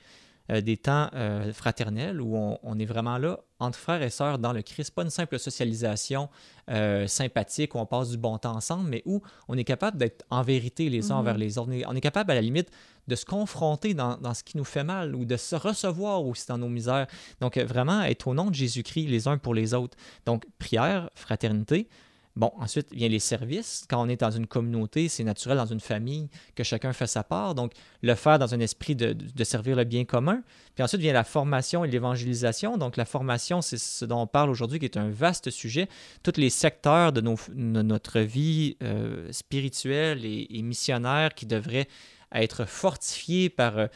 Euh, 0.49 0.61
des 0.61 0.77
temps 0.77 1.09
euh, 1.13 1.51
fraternels 1.51 2.21
où 2.21 2.37
on, 2.63 2.79
est 2.79 2.85
vraiment 2.85 3.17
là 3.17 3.39
entre 3.59 3.77
frères 3.77 4.01
et 4.01 4.09
sœurs 4.09 4.39
dans 4.39 4.53
le 4.53 4.61
Christ, 4.61 4.91
pas 4.91 5.03
une 5.03 5.09
simple 5.09 5.37
socialisation 5.39 6.29
euh, 6.69 7.05
sympathique 7.05 7.75
où 7.75 7.79
on 7.79 7.85
passe 7.85 8.11
du 8.11 8.17
bon 8.17 8.37
temps 8.37 8.55
ensemble, 8.55 8.89
mais 8.89 9.01
où 9.05 9.21
on 9.49 9.57
est 9.57 9.65
capable 9.65 9.97
d'être 9.97 10.23
en 10.29 10.43
vérité 10.43 10.89
les 10.89 11.11
uns 11.11 11.15
mhm. 11.15 11.19
envers 11.19 11.37
les 11.37 11.57
autres. 11.57 11.71
On 11.87 11.95
est, 11.95 12.01
capable 12.01 12.31
à 12.31 12.35
la 12.35 12.41
limite 12.41 12.69
de 13.09 13.15
se 13.15 13.25
confronter 13.25 13.93
dans, 13.93 14.15
dans, 14.17 14.33
ce 14.33 14.43
qui 14.43 14.55
nous 14.55 14.63
fait 14.63 14.85
mal 14.85 15.15
ou 15.15 15.25
de 15.25 15.35
se 15.35 15.55
recevoir 15.55 16.25
aussi 16.25 16.47
dans 16.47 16.57
nos 16.57 16.69
misères. 16.69 17.07
Donc 17.41 17.57
vraiment 17.57 18.03
être 18.03 18.27
au 18.27 18.33
nom 18.33 18.49
de 18.49 18.55
Jésus-Christ 18.55 19.07
les 19.07 19.27
uns 19.27 19.37
pour 19.37 19.53
les 19.53 19.73
autres. 19.73 19.97
Donc 20.25 20.45
prière, 20.59 21.09
fraternité, 21.13 21.89
Bon, 22.37 22.51
ensuite 22.59 22.93
vient 22.93 23.09
les 23.09 23.17
services. 23.17 23.87
Quand 23.89 23.99
on 23.99 24.07
est 24.07 24.21
dans 24.21 24.29
une 24.29 24.45
communauté, 24.45 25.09
c'est 25.09 25.23
naturel 25.23 25.57
dans 25.57 25.65
une 25.65 25.79
famille 25.79 26.29
que 26.53 26.63
chacun 26.63 26.93
fait 26.93 27.07
sa 27.07 27.23
part. 27.23 27.55
Donc, 27.55 27.71
le 28.03 28.13
faire 28.13 28.37
dans 28.37 28.53
un 28.53 28.59
esprit 28.59 28.95
de, 28.95 29.43
servir 29.43 29.75
le 29.75 29.85
bien 29.85 30.05
commun. 30.05 30.43
Puis 30.75 30.83
ensuite 30.83 31.01
vient 31.01 31.13
la 31.13 31.23
formation 31.23 31.83
et 31.83 31.87
l'évangélisation. 31.87 32.77
Donc, 32.77 32.95
la 32.95 33.05
formation, 33.05 33.63
c'est 33.63 33.79
ce 33.79 34.05
dont 34.05 34.21
on 34.21 34.27
parle 34.27 34.51
aujourd'hui, 34.51 34.77
qui 34.77 34.85
est 34.85 34.97
un 34.97 35.09
vaste 35.09 35.49
sujet. 35.49 35.87
Tous 36.21 36.37
les 36.37 36.51
secteurs 36.51 37.11
de, 37.11 37.21
notre 37.55 38.19
vie 38.19 38.77
euh, 38.83 39.31
spirituelle 39.31 40.23
et, 40.23 40.61
missionnaire 40.61 41.33
qui 41.33 41.47
devraient 41.47 41.87
être 42.33 42.65
fortifiés 42.65 43.49
par 43.49 43.77
euh, 43.77 43.87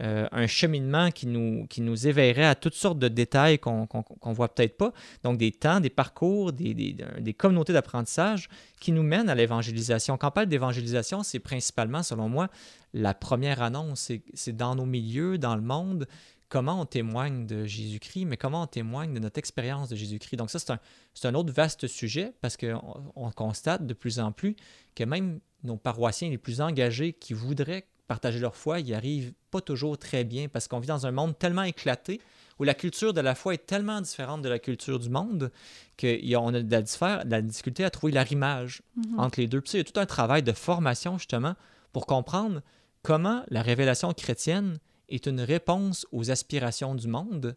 euh, 0.00 0.28
un 0.30 0.46
cheminement 0.46 1.10
qui 1.10 1.26
nous, 1.26 1.66
qui 1.66 1.80
nous 1.80 2.06
éveillerait 2.06 2.44
à 2.44 2.54
toutes 2.54 2.74
sortes 2.74 2.98
de 2.98 3.08
détails 3.08 3.58
qu'on 3.58 3.88
ne 4.24 4.34
voit 4.34 4.54
peut-être 4.54 4.76
pas. 4.76 4.92
Donc, 5.24 5.38
des 5.38 5.50
temps, 5.50 5.80
des 5.80 5.90
parcours, 5.90 6.52
des, 6.52 6.72
des, 6.72 6.96
des 7.18 7.34
communautés 7.34 7.72
d'apprentissage 7.72 8.48
qui 8.80 8.92
nous 8.92 9.02
mènent 9.02 9.28
à 9.28 9.34
l'évangélisation. 9.34 10.16
Quand 10.16 10.28
on 10.28 10.30
parle 10.30 10.46
d'évangélisation, 10.46 11.24
c'est 11.24 11.40
principalement, 11.40 12.04
selon 12.04 12.28
moi, 12.28 12.48
la 12.94 13.12
première 13.12 13.60
annonce. 13.60 14.12
C'est 14.34 14.56
dans 14.56 14.76
nos 14.76 14.86
milieux, 14.86 15.36
dans 15.36 15.56
le 15.56 15.62
monde, 15.62 16.06
comment 16.48 16.80
on 16.80 16.86
témoigne 16.86 17.46
de 17.46 17.66
Jésus-Christ, 17.66 18.24
mais 18.24 18.36
comment 18.36 18.62
on 18.62 18.66
témoigne 18.66 19.12
de 19.12 19.18
notre 19.18 19.38
expérience 19.38 19.88
de 19.88 19.96
Jésus-Christ. 19.96 20.36
Donc 20.36 20.50
ça, 20.50 20.58
c'est 20.58 20.70
un, 20.70 20.78
un, 21.24 21.34
autre 21.34 21.52
vaste 21.52 21.86
sujet 21.86 22.32
parce 22.40 22.56
qu'on 22.56 23.12
on 23.16 23.30
constate 23.30 23.86
de 23.86 23.94
plus 23.94 24.20
en 24.20 24.32
plus 24.32 24.56
que 24.94 25.04
même 25.04 25.40
nos 25.64 25.76
paroissiens 25.76 26.30
les 26.30 26.38
plus 26.38 26.60
engagés 26.60 27.12
qui 27.12 27.34
voudraient 27.34 27.86
partager 28.06 28.38
leur 28.40 28.56
foi, 28.56 28.80
ils 28.80 28.94
arrivent 28.94 29.32
pas 29.50 29.60
toujours 29.60 29.98
très 29.98 30.24
bien 30.24 30.48
parce 30.48 30.66
qu'on 30.66 30.80
vit 30.80 30.88
dans 30.88 31.06
un 31.06 31.12
monde 31.12 31.38
tellement 31.38 31.62
éclaté 31.62 32.20
où 32.58 32.64
la 32.64 32.74
culture 32.74 33.12
de 33.12 33.20
la 33.20 33.34
foi 33.34 33.54
est 33.54 33.66
tellement 33.66 34.00
différente 34.00 34.42
de 34.42 34.48
la 34.48 34.58
culture 34.58 34.98
du 34.98 35.10
monde 35.10 35.52
qu'on 35.98 36.54
a 36.54 36.62
de 36.62 36.70
la, 36.70 36.82
de 37.24 37.30
la, 37.30 37.42
difficulté 37.42 37.84
à 37.84 37.90
trouver 37.90 38.12
l'arrimage 38.12 38.82
mhm. 38.96 39.18
entre 39.18 39.40
les 39.40 39.46
deux. 39.46 39.60
Puis 39.60 39.74
il 39.74 39.76
y 39.76 39.80
a 39.80 39.84
tout 39.84 40.00
un 40.00 40.06
travail 40.06 40.42
de 40.42 40.52
formation 40.52 41.18
justement 41.18 41.54
pour 41.92 42.06
comprendre 42.06 42.62
comment 43.02 43.44
la 43.48 43.62
révélation 43.62 44.12
chrétienne 44.12 44.78
est 45.08 45.26
une 45.26 45.40
réponse 45.40 46.06
aux 46.12 46.30
aspirations 46.30 46.94
du 46.94 47.08
monde, 47.08 47.56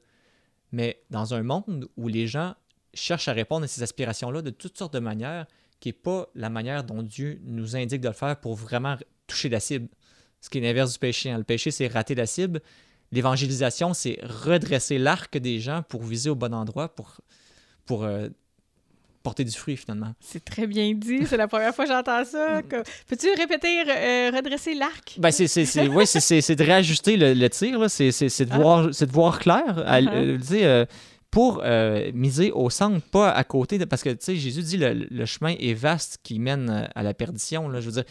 mais 0.72 1.02
dans 1.10 1.34
un 1.34 1.44
monde 1.44 1.88
où 1.98 2.08
les 2.08 2.28
gens 2.28 2.56
cherchent 2.94 3.28
à 3.28 3.34
répondre 3.34 3.64
à 3.64 3.68
ces 3.68 3.84
aspirations-là 3.84 4.42
de 4.42 4.50
toutes 4.50 4.78
sortes 4.78 4.94
de 4.94 5.00
manières, 5.00 5.48
qui 5.82 5.90
n'est 5.90 5.94
pas 5.94 6.30
la 6.36 6.50
manière 6.50 6.86
dont 6.86 7.04
Dieu 7.04 7.42
nous 7.44 7.76
indique 7.76 8.00
de 8.00 8.08
le 8.08 8.14
faire 8.14 8.40
pour 8.40 8.56
vraiment 8.56 8.96
toucher 9.28 9.50
la 9.50 9.60
cible 9.60 9.90
ce 10.42 10.50
qui 10.50 10.58
est 10.58 10.62
l'inverse 10.62 10.94
du 10.94 11.00
péché. 11.00 11.30
Hein. 11.30 11.38
Le 11.38 11.44
péché, 11.44 11.72
c'est 11.72 11.88
rater 11.88 12.16
la 12.16 12.26
cible. 12.26 12.62
L'évangélisation, 13.12 13.94
c'est 13.94 14.20
redresser 14.24 14.98
l'arc 14.98 15.38
des 15.38 15.60
gens 15.60 15.84
pour 15.88 16.04
viser 16.04 16.30
au 16.30 16.36
bon 16.36 16.54
endroit, 16.54 16.90
pour, 16.96 17.18
pour 17.86 18.04
euh, 18.04 18.30
porter 19.22 19.44
du 19.44 19.52
fruit 19.52 19.78
finalement. 19.78 20.14
C'est 20.20 20.44
très 20.44 20.66
bien 20.66 20.94
dit. 20.94 21.28
C'est 21.28 21.38
la 21.38 21.48
première 21.48 21.76
fois 21.76 21.86
que 21.86 21.92
j'entends 21.92 22.26
ça. 22.26 22.62
Peux-tu 23.08 23.28
répéter 23.38 23.82
euh, 23.82 24.32
redresser 24.34 24.74
l'arc? 24.74 25.18
Ben, 25.20 25.30
c'est, 25.30 25.48
c'est, 25.48 25.88
oui, 25.88 26.08
c'est, 26.08 26.56
de 26.56 26.64
réajuster 26.64 27.18
le, 27.18 27.50
tir. 27.50 27.90
C'est, 27.90 28.10
de, 28.10 28.52
ah. 28.52 28.58
voir, 28.58 28.88
de 28.88 29.12
voir 29.12 29.40
clair. 29.40 29.86
Uh-huh. 29.86 30.54
Euh, 30.54 30.86
pour 31.32 31.64
miser 32.14 32.52
au 32.52 32.70
centre, 32.70 33.06
pas 33.08 33.32
à 33.32 33.44
côté. 33.44 33.84
parce 33.86 34.04
que 34.04 34.16
Jésus 34.20 34.62
dit 34.62 34.78
le, 34.78 34.94
le 34.94 35.26
chemin 35.26 35.56
est 35.60 35.74
vaste 35.74 36.20
qui 36.24 36.40
mène 36.40 36.90
à 36.94 37.04
la 37.04 37.14
perdition. 37.14 37.70
Là, 37.70 37.80
je 37.80 37.86
veux 37.88 37.94
dire, 37.94 38.04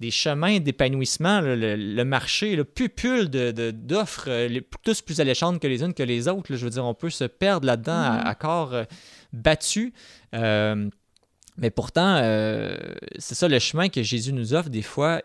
des 0.00 0.10
chemins 0.10 0.58
d'épanouissement, 0.58 1.40
le, 1.40 2.02
marché, 2.04 2.56
le 2.56 2.64
pupule 2.64 3.28
d'offres, 3.30 4.28
de, 4.28 4.58
euh, 4.58 4.60
tous 4.82 5.02
plus 5.02 5.20
alléchantes 5.20 5.60
que 5.60 5.66
les 5.66 5.82
unes 5.82 5.94
que 5.94 6.02
les 6.02 6.28
autres. 6.28 6.54
je 6.54 6.64
veux 6.64 6.70
dire, 6.70 6.84
on 6.84 6.94
peut 6.94 7.10
se 7.10 7.24
perdre 7.24 7.66
là-dedans 7.66 8.02
à, 8.02 8.30
mm. 8.32 8.34
corps 8.34 8.74
euh, 8.74 8.84
battu. 9.32 9.92
Euh, 10.34 10.88
mais 11.56 11.70
pourtant, 11.70 12.18
c'est 13.18 13.36
ça 13.36 13.46
le 13.46 13.60
chemin 13.60 13.88
que 13.88 14.02
Jésus 14.02 14.32
nous 14.32 14.54
offre 14.54 14.70
des 14.70 14.82
fois 14.82 15.22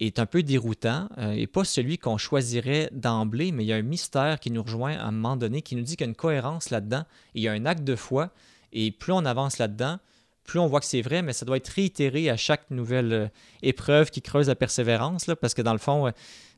est 0.00 0.18
un 0.18 0.26
peu 0.26 0.42
déroutant 0.42 1.08
et 1.32 1.46
pas 1.46 1.64
celui 1.64 1.96
qu'on 1.96 2.18
choisirait 2.18 2.90
d'emblée, 2.92 3.50
mais 3.50 3.64
il 3.64 3.68
y 3.68 3.72
a 3.72 3.76
un 3.76 3.82
mystère 3.82 4.38
qui 4.40 4.50
nous 4.50 4.62
rejoint 4.62 4.96
à 4.96 5.04
un 5.04 5.10
moment 5.10 5.36
donné, 5.36 5.62
qui 5.62 5.74
nous 5.74 5.82
dit 5.82 5.96
qu'il 5.96 6.04
y 6.04 6.08
a 6.08 6.10
une 6.10 6.14
cohérence 6.14 6.70
là-dedans, 6.70 7.04
il 7.34 7.42
y 7.42 7.48
a 7.48 7.52
un 7.52 7.64
acte 7.64 7.82
de 7.82 7.96
foi, 7.96 8.30
et 8.72 8.90
plus 8.90 9.12
on 9.12 9.24
avance 9.24 9.58
là-dedans, 9.58 9.98
plus 10.46 10.58
on 10.58 10.66
voit 10.66 10.80
que 10.80 10.86
c'est 10.86 11.02
vrai, 11.02 11.22
mais 11.22 11.32
ça 11.32 11.44
doit 11.44 11.56
être 11.56 11.68
réitéré 11.68 12.30
à 12.30 12.36
chaque 12.36 12.70
nouvelle 12.70 13.12
euh, 13.12 13.28
épreuve 13.62 14.10
qui 14.10 14.22
creuse 14.22 14.48
la 14.48 14.54
persévérance, 14.54 15.26
parce 15.40 15.54
que 15.54 15.62
dans 15.62 15.72
le 15.72 15.78
fond, 15.78 16.06
euh, 16.06 16.10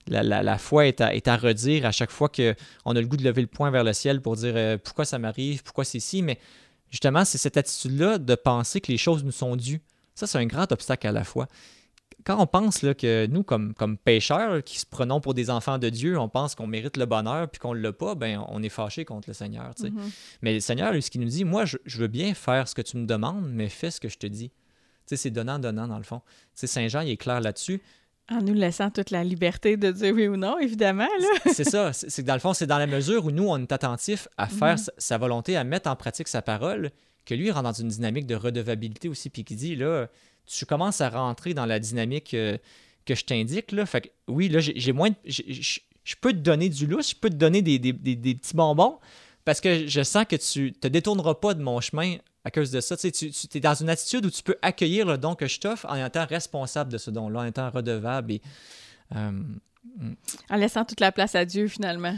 la, 0.09 0.59
foi 0.59 0.87
est 0.87 1.01
à, 1.01 1.37
redire 1.37 1.87
à 1.87 1.93
chaque 1.93 2.11
fois 2.11 2.29
qu'on 2.29 2.97
a 2.97 3.01
le 3.01 3.07
goût 3.07 3.17
de 3.17 3.25
lever 3.25 3.43
le 3.43 3.49
poing 3.49 3.71
vers 3.71 3.85
le 3.85 3.93
ciel 3.93 4.21
pour 4.21 4.37
dire 4.37 4.55
euh, 4.57 4.79
pourquoi 4.79 5.05
ça 5.05 5.19
m'arrive, 5.19 5.63
pourquoi 5.63 5.85
c'est 5.85 6.01
si, 6.01 6.23
mais 6.23 6.39
justement, 6.91 7.25
c'est 7.25 7.39
cette 7.39 7.57
attitude-là 7.57 8.19
de 8.19 8.35
penser 8.35 8.81
que 8.81 8.91
les 8.93 8.99
choses 8.99 9.25
nous 9.25 9.33
sont 9.33 9.57
dues. 9.57 9.83
Ça, 10.15 10.27
c'est 10.27 10.39
un 10.39 10.47
grand 10.47 10.71
obstacle 10.73 11.07
à 11.07 11.13
la 11.13 11.25
foi 11.25 11.47
quand 12.29 12.39
on 12.39 12.47
pense 12.47 12.83
là, 12.83 12.93
que 12.93 13.27
nous, 13.27 13.43
comme, 13.43 13.73
comme 13.73 13.97
pécheurs 13.97 14.63
qui 14.63 14.79
se 14.79 14.85
prenons 14.85 15.19
pour 15.19 15.33
des 15.33 15.49
enfants 15.49 15.79
de 15.79 15.89
Dieu, 15.89 16.19
on 16.19 16.29
pense 16.29 16.55
qu'on 16.55 16.67
mérite 16.67 16.99
le 16.99 17.07
bonheur 17.07 17.49
puis 17.49 17.59
qu'on 17.59 17.75
ne 17.75 17.81
l'a 17.81 17.91
pas, 17.91 18.15
ben, 18.15 18.45
on 18.49 18.63
est 18.63 18.69
fâché 18.69 19.07
contre 19.07 19.31
le 19.31 19.33
Seigneur. 19.33 19.71
Mm-hmm. 19.71 20.13
Mais 20.43 20.53
le 20.53 20.61
Seigneur, 20.61 20.93
lui, 20.93 21.01
ce 21.01 21.11
qu'il 21.11 21.23
nous 21.23 21.29
dit, 21.29 21.47
moi, 21.47 21.65
je, 21.65 21.79
veux 21.99 22.07
bien 22.07 22.35
faire 22.35 22.69
ce 22.69 22.75
que 22.75 22.83
tu 22.83 22.99
me 22.99 23.07
demandes, 23.07 23.49
mais 23.51 23.71
fais 23.71 23.91
ce 23.91 23.99
que 23.99 24.11
je 24.11 24.19
te 24.19 24.27
dis. 24.27 24.51
C'est 25.07 25.31
donnant-donnant, 25.31 25.89
dans 25.89 25.97
le 25.97 26.05
fond. 26.05 26.21
Saint 26.53 26.87
Jean, 26.89 27.01
il 27.01 27.13
est 27.13 27.17
clair 27.17 27.41
là-dessus. 27.41 27.81
En 28.31 28.43
nous 28.43 28.53
laissant 28.53 28.91
toute 28.91 29.11
la 29.11 29.25
liberté 29.25 29.79
de 29.79 29.91
dire 29.91 30.15
oui 30.15 30.29
ou 30.29 30.37
non, 30.37 30.59
évidemment. 30.59 31.09
c'est 31.47 31.65
ça. 31.65 31.95
C'est 31.95 32.21
que 32.21 32.27
dans 32.27 32.35
le 32.35 32.41
fond, 32.41 32.53
c'est 32.53 32.67
dans 32.67 32.77
la 32.77 32.87
mesure 32.87 33.25
où 33.25 33.31
nous, 33.31 33.49
on 33.49 33.57
est 33.57 33.73
attentif 33.73 34.29
à 34.37 34.49
faire 34.49 34.77
mm-hmm. 34.77 34.91
sa, 34.99 35.17
volonté, 35.17 35.57
à 35.57 35.65
mettre 35.65 35.89
en 35.89 35.97
pratique 35.97 36.29
sa 36.29 36.43
parole, 36.43 36.91
que 37.25 37.35
lui 37.35 37.51
rentre 37.51 37.65
dans 37.65 37.73
une 37.73 37.89
dynamique 37.89 38.27
de 38.27 38.35
redevabilité 38.35 39.09
aussi, 39.09 39.31
puis 39.31 39.45
qui 39.45 39.57
dit, 39.57 39.77
là, 39.77 40.09
tu 40.49 40.67
commences 40.67 41.01
à 41.01 41.09
rentrer 41.11 41.55
dans 41.55 41.67
la 41.67 41.79
dynamique 41.79 42.35
euh, 42.35 42.57
que 43.05 43.15
je 43.15 43.25
t'indique. 43.25 43.73
Là. 43.73 43.87
Fait 43.87 44.03
que, 44.03 44.09
oui, 44.29 44.49
là, 44.49 44.61
j'ai 44.61 44.93
moins. 44.93 45.11
Je 45.25 46.15
peux 46.21 46.33
te 46.33 46.39
donner 46.39 46.69
du 46.69 46.87
lousse, 46.87 47.11
je 47.11 47.17
peux 47.17 47.31
te 47.31 47.35
donner 47.35 47.63
des, 47.63 47.93
petits 47.93 48.55
bonbons 48.55 48.99
parce 49.45 49.61
que 49.61 49.87
je 49.87 50.03
sens 50.03 50.25
que 50.29 50.37
tu 50.37 50.73
te 50.73 50.89
détourneras 50.89 51.35
pas 51.35 51.55
de 51.55 51.63
mon 51.63 51.81
chemin 51.81 52.17
à 52.45 52.51
cause 52.51 52.71
de 52.71 52.81
ça. 52.81 52.97
Tu, 52.97 53.13
tu, 53.13 53.29
es 53.55 53.61
dans 53.61 53.75
une 53.75 53.91
attitude 53.91 54.25
où 54.25 54.31
tu 54.31 54.43
peux 54.43 54.57
accueillir 54.63 55.07
le 55.07 55.19
don 55.19 55.35
que 55.35 55.47
je 55.47 55.61
t'offre 55.61 55.87
en 55.89 56.05
étant 56.05 56.27
responsable 56.27 56.91
de 56.93 56.99
ce 56.99 57.11
don-là, 57.11 57.41
en 57.41 57.45
étant 57.45 57.71
redevable 57.71 58.33
et. 58.33 58.43
Euh, 59.17 59.31
mm. 59.97 60.13
en 60.51 60.57
laissant 60.57 60.85
toute 60.85 61.01
la 61.01 61.13
place 61.13 61.35
à 61.35 61.45
Dieu, 61.45 61.69
finalement 61.69 62.15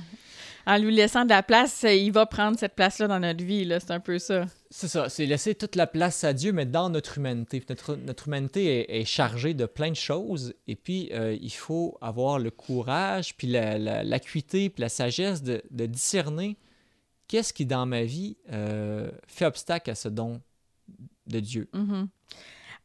en 0.67 0.79
lui 0.79 0.95
laissant 0.95 1.25
de 1.25 1.31
la 1.31 1.43
place, 1.43 1.85
il 1.89 2.13
va 2.13 2.27
prendre 2.27 2.59
cette 2.59 2.75
place-là 2.75 3.09
dans 3.09 3.19
notre 3.19 3.45
vie. 3.45 3.67
C'est 3.81 3.91
un 3.91 4.01
peu 4.01 4.19
ça. 4.19 4.47
C'est 4.71 4.89
ça, 4.89 5.09
c'est 5.09 5.27
laisser 5.27 5.55
toute 5.55 5.75
la 5.75 5.87
place 5.87 6.23
à 6.23 6.33
Dieu, 6.33 6.53
mais 6.53 6.67
dans 6.67 6.91
notre 6.91 7.19
humanité. 7.19 7.63
Notre, 7.69 7.97
notre 7.97 8.29
humanité 8.29 9.01
est, 9.01 9.05
chargée 9.05 9.55
de 9.55 9.67
plein 9.67 9.91
de 9.91 9.97
choses, 9.97 10.55
et 10.69 10.77
puis 10.77 11.11
euh, 11.13 11.37
il 11.41 11.51
faut 11.51 11.99
avoir 12.01 12.39
le 12.39 12.51
courage, 12.51 13.37
puis 13.37 13.49
l'acuité, 13.49 14.65
la, 14.65 14.71
puis 14.71 14.81
la 14.83 14.89
sagesse 14.89 15.43
de, 15.43 15.63
discerner 15.87 16.57
qu'est-ce 17.27 17.53
qui, 17.53 17.67
dans 17.67 17.87
ma 17.87 18.05
vie, 18.05 18.37
euh, 18.53 19.11
fait 19.27 19.47
obstacle 19.47 19.91
à 19.91 19.95
ce 19.95 20.09
don 20.09 20.41
de 21.27 21.41
Dieu. 21.41 21.69
Mm-hmm. 21.75 22.07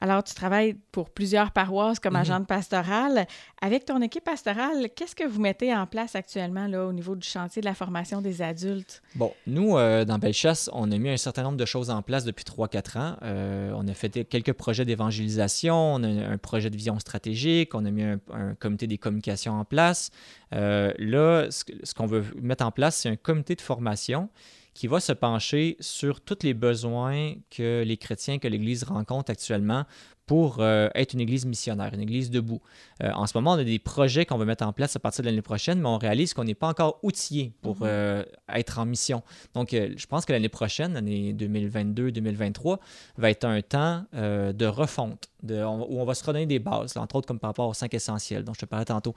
Alors, 0.01 0.23
tu 0.23 0.33
travailles 0.33 0.75
pour 0.91 1.09
plusieurs 1.09 1.51
paroisses 1.51 1.99
comme 1.99 2.13
Mhm. 2.13 2.19
agent 2.21 2.39
de 2.41 2.45
pastoral. 2.45 3.25
Avec 3.61 3.85
ton 3.85 4.01
équipe 4.01 4.23
pastorale, 4.25 4.89
qu'est-ce 4.95 5.15
que 5.15 5.23
vous 5.25 5.39
mettez 5.41 5.73
en 5.73 5.87
place 5.87 6.15
actuellement 6.15 6.67
là, 6.67 6.85
au 6.85 6.93
niveau 6.93 7.15
du 7.15 7.27
chantier 7.27 7.61
de 7.61 7.65
la 7.65 7.73
formation 7.73 8.21
des 8.21 8.41
adultes? 8.41 9.01
Bon, 9.15 9.31
nous, 9.47 9.77
euh, 9.77 10.03
dans 10.05 10.19
Bellechasse, 10.19 10.69
on 10.73 10.91
a 10.91 10.97
mis 10.97 11.09
un 11.09 11.17
certain 11.17 11.43
nombre 11.43 11.57
de 11.57 11.65
choses 11.65 11.89
en 11.89 12.01
place 12.01 12.25
depuis 12.25 12.43
3-4 12.43 12.97
ans. 12.97 13.15
Euh, 13.23 13.71
on 13.75 13.87
a 13.87 13.93
fait 13.93 14.25
quelques 14.25 14.53
projets 14.53 14.85
d'évangélisation, 14.85 15.75
on 15.95 16.03
a 16.03 16.07
un 16.07 16.37
projet 16.37 16.69
de 16.69 16.75
vision 16.75 16.99
stratégique, 16.99 17.73
on 17.73 17.85
a 17.85 17.91
mis 17.91 18.03
un, 18.03 18.19
un 18.33 18.53
comité 18.55 18.87
des 18.87 18.97
communications 18.97 19.53
en 19.53 19.65
place. 19.65 20.11
Euh, 20.53 20.93
là, 20.99 21.47
ce 21.49 21.93
qu'on 21.93 22.05
veut 22.05 22.23
mettre 22.41 22.65
en 22.65 22.71
place, 22.71 22.97
c'est 22.97 23.09
un 23.09 23.15
comité 23.15 23.55
de 23.55 23.61
formation 23.61 24.29
qui 24.75 24.87
va 24.87 24.99
se 24.99 25.13
pencher 25.13 25.77
sur 25.79 26.21
tous 26.21 26.43
les 26.43 26.53
besoins 26.53 27.33
que 27.49 27.81
les 27.83 27.97
chrétiens, 27.97 28.37
que 28.39 28.47
l'Église 28.47 28.83
rencontre 28.83 29.31
actuellement 29.31 29.85
pour 30.25 30.57
euh, 30.59 30.89
être 30.95 31.13
une 31.13 31.19
Église 31.21 31.45
missionnaire, 31.45 31.93
une 31.93 32.01
Église 32.01 32.31
debout. 32.31 32.59
Euh, 33.03 33.11
en 33.13 33.27
ce 33.27 33.37
moment, 33.37 33.51
on 33.51 33.57
a 33.59 33.63
des 33.63 33.77
projets 33.79 34.25
qu'on 34.25 34.37
va 34.37 34.45
mettre 34.45 34.65
en 34.65 34.73
place 34.73 34.95
à 34.95 34.99
partir 34.99 35.23
de 35.23 35.29
l'année 35.29 35.41
prochaine, 35.43 35.79
mais 35.79 35.87
on 35.87 35.97
réalise 35.99 36.33
qu'on 36.33 36.43
n'est 36.43 36.55
pas 36.55 36.67
encore 36.67 36.99
outillé 37.03 37.53
pour 37.61 37.75
Mhm. 37.77 37.81
euh, 37.85 38.23
être 38.49 38.79
en 38.79 38.85
mission. 38.85 39.21
Donc, 39.53 39.69
je 39.71 40.05
pense 40.07 40.25
que 40.25 40.33
l'année 40.33 40.49
prochaine, 40.49 40.93
l'année 40.93 41.33
2022-2023, 41.33 42.79
va 43.17 43.29
être 43.29 43.45
un 43.45 43.61
temps 43.61 44.03
de 44.13 44.65
refonte, 44.65 45.29
de, 45.43 45.63
on- 45.63 45.85
où 45.91 45.99
on 45.99 46.05
va 46.05 46.13
se 46.15 46.23
redonner 46.23 46.45
des 46.45 46.59
bases, 46.59 46.95
là, 46.95 47.01
entre 47.01 47.15
autres 47.17 47.27
comme 47.27 47.39
par 47.39 47.49
rapport 47.51 47.67
aux 47.69 47.73
cinq 47.73 47.93
essentiels 47.93 48.43
dont 48.43 48.53
je 48.53 48.59
te 48.61 48.65
parlais 48.65 48.85
tantôt. 48.85 49.13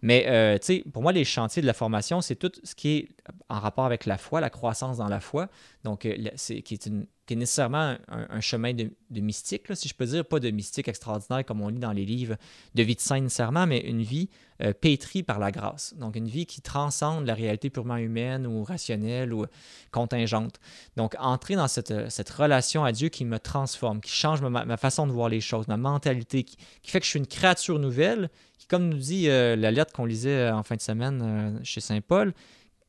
Mais, 0.00 0.24
tu 0.60 0.66
sais, 0.66 0.84
pour 0.92 1.02
moi, 1.02 1.12
les 1.12 1.24
chantiers 1.24 1.62
de 1.62 1.66
la 1.66 1.72
formation, 1.74 2.20
c'est 2.20 2.36
tout 2.36 2.52
ce 2.62 2.74
qui 2.74 2.88
est 2.98 3.08
en 3.48 3.58
rapport 3.60 3.84
avec 3.84 4.06
la 4.06 4.18
foi, 4.18 4.40
la 4.40 4.50
croissance 4.50 4.98
dans 4.98 5.08
la 5.08 5.20
foi, 5.20 5.48
donc 5.84 6.06
c'est, 6.36 6.62
qui, 6.62 6.74
est 6.74 6.86
une- 6.86 7.06
qui 7.26 7.34
est 7.34 7.36
nécessairement 7.36 7.96
un, 8.08 8.26
un 8.30 8.40
chemin 8.40 8.74
de, 8.74 8.90
mystique, 9.10 9.64
si 9.74 9.88
je 9.88 9.94
peux 9.94 10.06
dire, 10.06 10.24
pas 10.24 10.40
de 10.40 10.50
mystique 10.50 10.88
extraordinaire 10.88 11.44
comme 11.44 11.60
on 11.60 11.68
lit 11.68 11.78
dans 11.78 11.92
les 11.92 12.04
livres 12.04 12.36
de 12.74 12.82
vie 12.82 12.96
de 12.96 13.00
saint 13.00 13.20
nécessairement, 13.20 13.66
mais 13.66 13.80
une 13.80 14.02
vie 14.02 14.28
euh, 14.62 14.72
pétrie 14.72 15.22
par 15.22 15.38
la 15.38 15.50
grâce. 15.50 15.94
Donc, 15.96 16.14
une 16.14 16.28
vie 16.28 16.46
qui 16.46 16.60
transcende 16.60 17.26
la 17.26 17.34
réalité 17.34 17.70
purement 17.70 17.96
humaine 17.96 18.46
ou 18.46 18.62
rationnelle 18.62 19.32
ou 19.32 19.46
contingente. 19.90 20.60
Donc, 20.96 21.14
entrer 21.18 21.56
dans 21.56 21.68
cette, 21.68 21.90
euh, 21.90 22.08
relation 22.36 22.84
à 22.84 22.92
Dieu 22.92 23.08
qui 23.08 23.24
me 23.24 23.38
transforme, 23.38 24.00
qui 24.00 24.10
change 24.10 24.40
ma, 24.42 24.76
façon 24.76 25.06
de 25.06 25.12
voir 25.12 25.28
les 25.28 25.40
choses, 25.40 25.68
ma 25.68 25.76
mentalité, 25.76 26.44
qui, 26.44 26.56
fait 26.84 27.00
que 27.00 27.04
je 27.04 27.10
suis 27.10 27.18
une 27.18 27.26
créature 27.26 27.78
nouvelle, 27.78 28.30
qui, 28.58 28.66
comme 28.66 28.88
nous 28.88 28.98
dit 28.98 29.28
euh, 29.28 29.56
la 29.56 29.70
lettre 29.70 29.92
qu'on 29.92 30.04
lisait 30.04 30.50
en 30.50 30.62
fin 30.62 30.76
de 30.76 30.80
semaine 30.80 31.60
chez 31.64 31.80
Saint 31.80 32.00
Paul, 32.00 32.32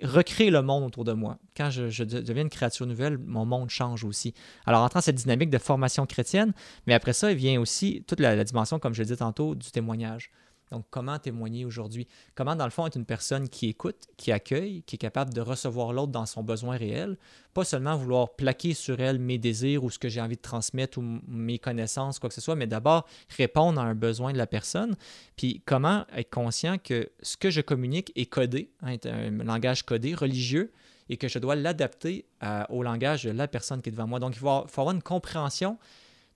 recrée 0.03 0.49
le 0.49 0.61
monde 0.61 0.83
autour 0.83 1.03
de 1.03 1.13
moi. 1.13 1.37
Quand 1.55 1.69
je, 1.69 1.89
je 1.89 2.03
de- 2.03 2.21
deviens 2.21 2.43
une 2.43 2.49
créature 2.49 2.85
nouvelle, 2.85 3.17
mon 3.17 3.45
monde 3.45 3.69
change 3.69 4.03
aussi. 4.03 4.33
Alors, 4.65 4.81
entrant 4.81 5.01
cette 5.01 5.15
dynamique 5.15 5.49
de 5.49 5.57
formation 5.57 6.05
chrétienne, 6.05 6.53
mais 6.87 6.93
après 6.93 7.13
ça, 7.13 7.31
il 7.31 7.37
vient 7.37 7.59
aussi 7.59 8.03
toute 8.07 8.19
la, 8.19 8.35
la 8.35 8.43
dimension, 8.43 8.79
comme 8.79 8.93
je 8.93 8.99
le 9.01 9.05
disais 9.05 9.17
tantôt, 9.17 9.55
du 9.55 9.71
témoignage. 9.71 10.31
Donc, 10.73 10.86
comment 10.89 11.19
témoigner 11.19 11.65
aujourd'hui? 11.65 12.07
Comment, 12.33 12.55
dans 12.55 12.65
le 12.65 12.71
fond, 12.71 12.88
être 12.88 12.95
une 12.95 13.05
personne 13.05 13.47
qui 13.47 13.69
écoute, 13.69 14.07
qui 14.17 14.31
accueille, 14.31 14.81
qui 14.88 14.95
est 14.95 14.97
capable 14.97 15.31
de 15.31 15.39
recevoir 15.39 15.93
l'autre 15.93 16.12
dans 16.12 16.25
son 16.25 16.41
besoin 16.41 16.77
réel, 16.77 17.15
pas 17.53 17.63
seulement 17.63 17.95
vouloir 17.95 18.31
plaquer 18.31 18.73
sur 18.73 18.99
elle 18.99 19.19
mes 19.19 19.38
désirs 19.38 19.83
ou 19.83 19.91
ce 19.91 19.99
que 19.99 20.09
j'ai 20.09 20.19
envie 20.19 20.36
de 20.36 20.41
transmettre 20.41 20.97
ou 20.97 21.19
mes 21.27 21.59
connaissances, 21.59 22.17
quoi 22.17 22.27
que 22.27 22.33
ce 22.33 22.41
soit, 22.41 22.55
mais 22.55 22.65
d'abord 22.65 23.05
répondre 23.38 23.79
à 23.79 23.83
un 23.83 23.93
besoin 23.93 24.33
de 24.33 24.38
la 24.39 24.47
personne. 24.47 24.95
Puis, 25.36 25.62
comment 25.63 26.07
être 26.15 26.31
conscient 26.31 26.79
que 26.79 27.12
ce 27.21 27.38
que 27.38 27.51
je 27.51 27.62
communique 27.62 28.12
est 28.15 28.25
codé, 28.25 28.71
hein, 28.81 28.93
est 28.93 29.05
un 29.05 29.29
langage 29.29 29.83
codé, 29.83 30.15
religieux, 30.15 30.71
et 31.07 31.17
que 31.17 31.27
je 31.27 31.38
dois 31.38 31.55
l'adapter 31.55 32.25
à- 32.39 32.65
au 32.71 32.81
langage 32.81 33.25
de 33.25 33.29
la 33.29 33.47
personne 33.47 33.83
qui 33.83 33.89
est 33.89 33.91
devant 33.91 34.07
moi. 34.07 34.19
Donc, 34.19 34.33
il 34.36 34.39
faut 34.39 34.49
avoir, 34.49 34.89
une 34.95 35.03
compréhension 35.03 35.77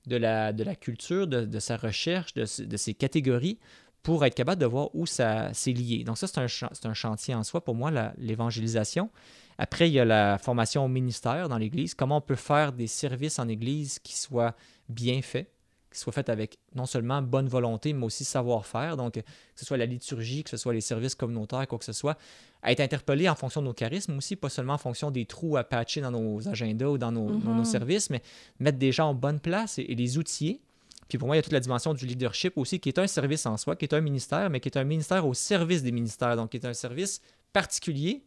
de 0.05 0.15
la, 0.15 0.53
culture, 0.75 1.27
de, 1.27 1.59
sa 1.59 1.75
recherche, 1.75 2.33
de 2.33 2.45
ses 2.45 2.93
catégories, 2.93 3.59
pour 4.07 4.23
être 4.23 4.35
capable 4.35 4.61
de 4.61 4.65
voir 4.65 4.89
où 4.95 5.05
ça 5.05 5.49
c'est 5.51 5.73
lié. 5.73 6.05
Donc 6.05 6.17
ça, 6.17 6.27
c'est 6.27 6.39
un, 6.85 6.93
chantier 6.93 7.35
en 7.35 7.43
soi 7.43 7.59
pour 7.59 7.75
moi, 7.75 7.91
l'évangélisation. 8.17 9.09
Après, 9.57 9.89
il 9.89 9.93
y 9.93 9.99
a 9.99 10.05
la 10.05 10.37
formation 10.37 10.85
au 10.85 10.87
ministère 10.87 11.49
dans 11.49 11.57
l'Église. 11.57 11.93
Comment 11.93 12.19
on 12.19 12.21
peut 12.21 12.35
faire 12.35 12.71
des 12.71 12.87
services 12.87 13.37
en 13.37 13.49
Église 13.49 13.99
qui 13.99 14.17
soient 14.17 14.55
bien 14.87 15.21
faits, 15.21 15.51
qui 15.91 15.99
soient 15.99 16.13
faits 16.13 16.29
avec 16.29 16.57
non 16.73 16.85
seulement 16.85 17.21
bonne 17.21 17.49
volonté, 17.49 17.91
mais 17.91 18.05
aussi 18.05 18.23
savoir-faire. 18.23 18.95
Donc, 18.95 19.15
que 19.15 19.21
ce 19.57 19.65
soit 19.65 19.75
la 19.75 19.85
liturgie, 19.85 20.41
que 20.45 20.51
ce 20.51 20.57
soit 20.57 20.73
les 20.73 20.79
services 20.79 21.15
communautaires, 21.15 21.67
quoi 21.67 21.77
que 21.77 21.83
ce 21.83 21.91
soit, 21.91 22.17
à 22.61 22.71
être 22.71 22.79
interpellé 22.79 23.27
en 23.27 23.35
fonction 23.35 23.59
de 23.61 23.67
nos 23.67 23.73
charismes 23.73 24.15
aussi, 24.15 24.37
pas 24.37 24.47
seulement 24.47 24.75
en 24.75 24.77
fonction 24.77 25.11
des 25.11 25.25
trous 25.25 25.57
à 25.57 25.65
patcher 25.65 25.99
dans 25.99 26.11
nos 26.11 26.47
agendas 26.47 26.87
ou 26.87 26.97
dans 26.97 27.11
nos, 27.11 27.27
dans 27.27 27.53
nos 27.53 27.59
Mhm. 27.59 27.65
services, 27.65 28.09
mais 28.09 28.21
mettre 28.61 28.77
des 28.77 28.93
gens 28.93 29.09
en 29.09 29.13
bonne 29.13 29.41
place 29.41 29.79
et, 29.79 29.81
et 29.81 29.95
les 29.95 30.17
outiller. 30.17 30.61
Puis 31.07 31.17
pour 31.17 31.27
moi, 31.27 31.35
il 31.35 31.39
y 31.39 31.41
a 31.41 31.43
toute 31.43 31.53
la 31.53 31.59
dimension 31.59 31.93
du 31.93 32.05
leadership 32.05 32.57
aussi, 32.57 32.79
qui 32.79 32.89
est 32.89 32.99
un 32.99 33.07
service 33.07 33.45
en 33.45 33.57
soi, 33.57 33.75
qui 33.75 33.85
est 33.85 33.93
un 33.93 34.01
ministère, 34.01 34.49
mais 34.49 34.59
qui 34.59 34.69
est 34.69 34.77
un 34.77 34.83
ministère 34.83 35.25
au 35.25 35.33
service 35.33 35.83
des 35.83 35.91
ministères, 35.91 36.35
donc 36.35 36.51
qui 36.51 36.57
est 36.57 36.65
un 36.65 36.73
service 36.73 37.21
particulier 37.53 38.23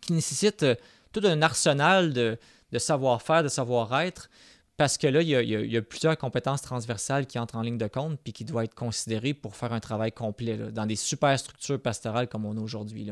qui 0.00 0.12
nécessite 0.12 0.62
euh, 0.62 0.74
tout 1.12 1.22
un 1.24 1.42
arsenal 1.42 2.12
de, 2.12 2.38
savoir-faire, 2.76 3.42
de 3.42 3.48
savoir-être, 3.48 4.30
parce 4.76 4.96
que 4.96 5.08
là, 5.08 5.22
il 5.22 5.28
y, 5.28 5.76
a, 5.76 5.82
plusieurs 5.82 6.16
compétences 6.16 6.62
transversales 6.62 7.26
qui 7.26 7.38
entrent 7.38 7.56
en 7.56 7.62
ligne 7.62 7.78
de 7.78 7.88
compte, 7.88 8.20
puis 8.22 8.32
qui 8.32 8.44
doivent 8.44 8.64
être 8.64 8.74
considérées 8.74 9.34
pour 9.34 9.56
faire 9.56 9.72
un 9.72 9.80
travail 9.80 10.12
complet, 10.12 10.56
dans 10.56 10.86
des 10.86 10.94
super 10.94 11.36
structures 11.36 11.80
pastorales 11.80 12.28
comme 12.28 12.44
on 12.44 12.56
a 12.56 12.60
aujourd'hui. 12.60 13.10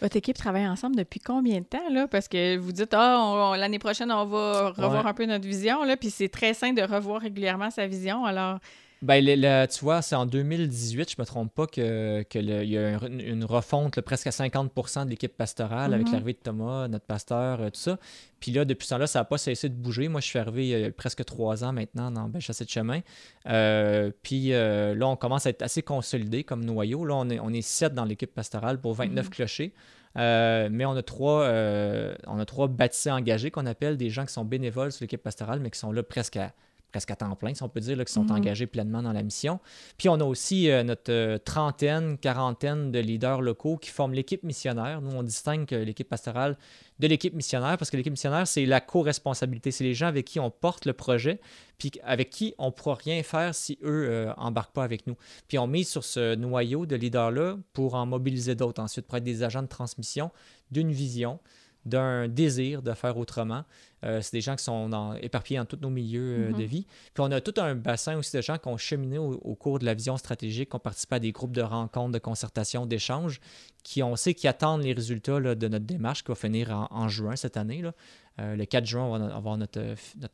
Votre 0.00 0.16
équipe 0.16 0.36
travaille 0.36 0.66
ensemble 0.66 0.96
depuis 0.96 1.20
combien 1.20 1.58
de 1.60 1.64
temps, 1.64 1.88
là? 1.90 2.08
Parce 2.08 2.26
que 2.26 2.56
vous 2.56 2.72
dites, 2.72 2.94
ah, 2.94 3.54
l'année 3.58 3.78
prochaine, 3.78 4.10
on 4.10 4.24
va 4.24 4.70
revoir 4.70 5.04
Ouais. 5.04 5.10
un 5.10 5.14
peu 5.14 5.26
notre 5.26 5.46
vision, 5.46 5.84
là, 5.84 5.96
puis 5.96 6.10
c'est 6.10 6.28
très 6.30 6.54
sain 6.54 6.72
de 6.72 6.80
revoir 6.82 7.20
régulièrement 7.20 7.70
sa 7.70 7.86
vision. 7.86 8.24
Alors, 8.24 8.58
Ben, 9.02 9.24
le- 9.24 9.34
le- 9.34 9.66
tu 9.66 9.82
vois, 9.82 10.02
c'est 10.02 10.14
en 10.14 10.26
2018, 10.26 11.10
je 11.12 11.16
me 11.18 11.24
trompe 11.24 11.54
pas, 11.54 11.66
que, 11.66 12.22
que 12.24 12.38
le- 12.38 12.62
il 12.64 12.68
y 12.68 12.76
a 12.76 12.98
une, 13.06 13.20
une 13.20 13.44
refonte 13.46 13.96
là, 13.96 14.02
presque 14.02 14.26
à 14.26 14.30
50% 14.30 15.06
de 15.06 15.10
l'équipe 15.10 15.34
pastorale 15.34 15.94
avec 15.94 16.06
Mhm. 16.08 16.12
l'arrivée 16.12 16.32
de 16.34 16.38
Thomas, 16.38 16.86
notre 16.86 17.06
pasteur, 17.06 17.60
euh, 17.62 17.70
tout 17.70 17.80
ça. 17.80 17.98
Puis 18.40 18.52
là, 18.52 18.66
depuis 18.66 18.84
ce 18.86 18.90
temps-là, 18.94 19.06
ça 19.06 19.20
n'a 19.20 19.24
pas 19.24 19.38
cessé 19.38 19.70
de 19.70 19.74
bouger. 19.74 20.08
Moi, 20.08 20.20
je 20.20 20.26
suis 20.26 20.38
arrivé 20.38 20.68
il 20.68 20.78
y 20.80 20.84
a 20.84 20.90
presque 20.92 21.24
trois 21.24 21.64
ans 21.64 21.72
maintenant 21.72 22.10
dans 22.10 22.28
Bellechassé 22.28 22.66
de 22.66 22.68
chemin. 22.70 23.00
Euh, 23.48 24.10
puis 24.22 24.52
euh, 24.52 24.94
là, 24.94 25.08
on 25.08 25.16
commence 25.16 25.46
à 25.46 25.50
être 25.50 25.62
assez 25.62 25.80
consolidé 25.80 26.44
comme 26.44 26.62
noyau. 26.62 27.06
Là, 27.06 27.14
on 27.14 27.30
est, 27.30 27.40
on 27.40 27.48
est 27.54 27.62
sept 27.62 27.94
dans 27.94 28.04
l'équipe 28.04 28.34
pastorale 28.34 28.82
pour 28.82 28.92
29 28.92 29.26
Mhm. 29.26 29.30
clochers. 29.30 29.72
Euh, 30.18 30.68
mais 30.70 30.84
on 30.84 30.92
a 30.96 31.02
trois, 31.02 31.44
euh, 31.44 32.14
on 32.26 32.38
a 32.38 32.44
trois 32.44 32.68
bâtisseurs 32.68 33.16
engagés 33.16 33.50
qu'on 33.50 33.64
appelle 33.64 33.96
des 33.96 34.10
gens 34.10 34.26
qui 34.26 34.32
sont 34.34 34.44
bénévoles 34.44 34.92
sur 34.92 35.04
l'équipe 35.04 35.22
pastorale, 35.22 35.60
mais 35.60 35.70
qui 35.70 35.78
sont 35.78 35.92
là 35.92 36.02
presque 36.02 36.36
à, 36.36 36.52
presque 36.90 37.10
à 37.10 37.16
temps 37.16 37.34
plein, 37.36 37.54
si 37.54 37.62
on 37.62 37.68
peut 37.68 37.80
dire, 37.80 37.96
là, 37.96 38.04
qui 38.04 38.12
sont 38.12 38.24
Mhm. 38.24 38.32
engagés 38.32 38.66
pleinement 38.66 39.02
dans 39.02 39.12
la 39.12 39.22
mission. 39.22 39.60
Puis 39.96 40.08
on 40.08 40.14
a 40.14 40.24
aussi 40.24 40.70
euh, 40.70 40.82
notre 40.82 41.10
euh, 41.12 41.38
trentaine, 41.38 42.18
quarantaine 42.18 42.90
de 42.92 42.98
leaders 42.98 43.40
locaux 43.42 43.76
qui 43.76 43.90
forment 43.90 44.12
l'équipe 44.14 44.42
missionnaire. 44.42 45.00
Nous, 45.00 45.10
on 45.16 45.22
distingue 45.22 45.72
euh, 45.72 45.84
l'équipe 45.84 46.08
pastorale 46.08 46.56
de 46.98 47.06
l'équipe 47.06 47.34
missionnaire 47.34 47.78
parce 47.78 47.90
que 47.90 47.96
l'équipe 47.96 48.12
missionnaire, 48.12 48.46
c'est 48.46 48.66
la 48.66 48.80
co-responsabilité. 48.80 49.70
C'est 49.70 49.84
les 49.84 49.94
gens 49.94 50.06
avec 50.08 50.26
qui 50.26 50.38
on 50.40 50.50
porte 50.50 50.84
le 50.84 50.92
projet, 50.92 51.40
puis 51.78 51.92
avec 52.02 52.30
qui 52.30 52.54
on 52.58 52.66
ne 52.66 52.70
pourra 52.70 52.96
rien 52.96 53.22
faire 53.22 53.54
si 53.54 53.78
eux 53.82 54.06
euh, 54.10 54.32
embarquent 54.36 54.72
pas 54.74 54.84
avec 54.84 55.06
nous. 55.06 55.16
Puis 55.48 55.58
on 55.58 55.66
mise 55.66 55.88
sur 55.88 56.04
ce 56.04 56.34
noyau 56.34 56.86
de 56.86 56.96
leaders-là 56.96 57.56
pour 57.72 57.94
en 57.94 58.04
mobiliser 58.06 58.54
d'autres 58.54 58.82
ensuite, 58.82 59.06
pour 59.06 59.16
être 59.16 59.24
des 59.24 59.42
agents 59.42 59.62
de 59.62 59.68
transmission 59.68 60.30
d'une 60.70 60.92
vision, 60.92 61.38
d'un 61.86 62.28
désir 62.28 62.82
de 62.82 62.92
faire 62.92 63.16
autrement. 63.16 63.64
Euh, 64.04 64.20
c'est 64.22 64.32
des 64.32 64.40
gens 64.40 64.56
qui 64.56 64.64
sont 64.64 64.88
dans- 64.88 65.14
éparpillés 65.14 65.58
dans 65.58 65.66
tous 65.66 65.78
nos 65.80 65.90
milieux 65.90 66.46
euh, 66.46 66.50
Mhm. 66.52 66.58
de 66.58 66.64
vie. 66.64 66.86
Puis 67.12 67.22
on 67.22 67.30
a 67.30 67.40
tout 67.40 67.54
un 67.58 67.74
bassin 67.74 68.16
aussi 68.16 68.34
de 68.36 68.40
gens 68.42 68.56
qui 68.58 68.68
ont 68.68 68.76
cheminé 68.78 69.18
au, 69.18 69.32
au 69.34 69.54
cours 69.54 69.78
de 69.78 69.84
la 69.84 69.94
vision 69.94 70.16
stratégique, 70.16 70.70
qui 70.70 70.76
ont 70.76 70.80
participé 70.80 71.16
à 71.16 71.18
des 71.18 71.32
groupes 71.32 71.52
de 71.52 71.62
rencontres, 71.62 72.12
de 72.12 72.18
concertation, 72.18 72.86
d'échanges, 72.86 73.40
qui 73.82 74.02
on 74.02 74.16
sait 74.16 74.34
qui 74.34 74.48
attendent 74.48 74.82
les 74.82 74.92
résultats 74.92 75.40
là, 75.40 75.54
de 75.54 75.68
notre 75.68 75.86
démarche 75.86 76.22
qui 76.22 76.28
va 76.28 76.34
finir 76.34 76.70
en, 76.70 76.88
en 76.90 77.08
juin 77.08 77.36
cette 77.36 77.56
année. 77.56 77.82
là. 77.82 77.92
Euh, 78.38 78.54
le 78.56 78.64
4 78.64 78.86
juin, 78.86 79.02
on 79.04 79.18
va 79.18 79.34
avoir 79.36 79.58
notre, 79.58 79.80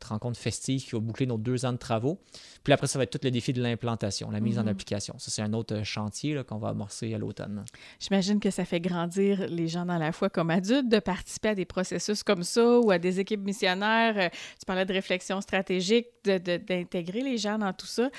rencontre 0.07 0.39
festive 0.39 0.81
qui 0.81 0.91
va 0.91 0.99
boucler 0.99 1.25
nos 1.25 1.37
deux 1.37 1.65
ans 1.65 1.73
de 1.73 1.77
travaux. 1.77 2.19
Puis 2.63 2.71
après, 2.71 2.87
ça 2.87 2.97
va 2.99 3.03
être 3.03 3.09
tout 3.11 3.19
le 3.23 3.31
défi 3.31 3.51
de 3.51 3.61
l'implantation, 3.61 4.29
la 4.31 4.39
mise 4.39 4.59
en 4.59 4.61
Mhm. 4.61 4.67
application. 4.69 5.15
Ça, 5.17 5.29
c'est 5.31 5.41
un 5.41 5.51
autre 5.51 5.75
euh, 5.75 5.83
chantier 5.83 6.41
qu'on 6.47 6.57
va 6.57 6.69
amorcer 6.69 7.13
à 7.13 7.17
l'automne. 7.17 7.65
j'imagine 7.99 8.39
que 8.39 8.49
ça 8.51 8.63
fait 8.63 8.79
grandir 8.79 9.47
les 9.49 9.67
gens 9.67 9.85
dans 9.85 9.97
la 9.97 10.11
foi 10.13 10.29
comme 10.29 10.51
adultes 10.51 10.87
de 10.87 10.99
participer 10.99 11.49
à 11.49 11.55
des 11.55 11.65
processus 11.65 12.23
comme 12.23 12.43
ça 12.43 12.79
ou 12.79 12.91
à 12.91 12.99
des 12.99 13.19
équipes 13.19 13.43
missionnaires. 13.43 14.13
Euh, 14.17 14.29
Tu 14.59 14.65
parlais 14.65 14.85
de 14.85 14.93
réflexion 14.93 15.41
stratégique, 15.41 16.07
d'intégrer 16.23 17.21
les 17.21 17.37
gens 17.37 17.57
dans 17.57 17.73
tout 17.73 17.87
ça. 17.87 18.09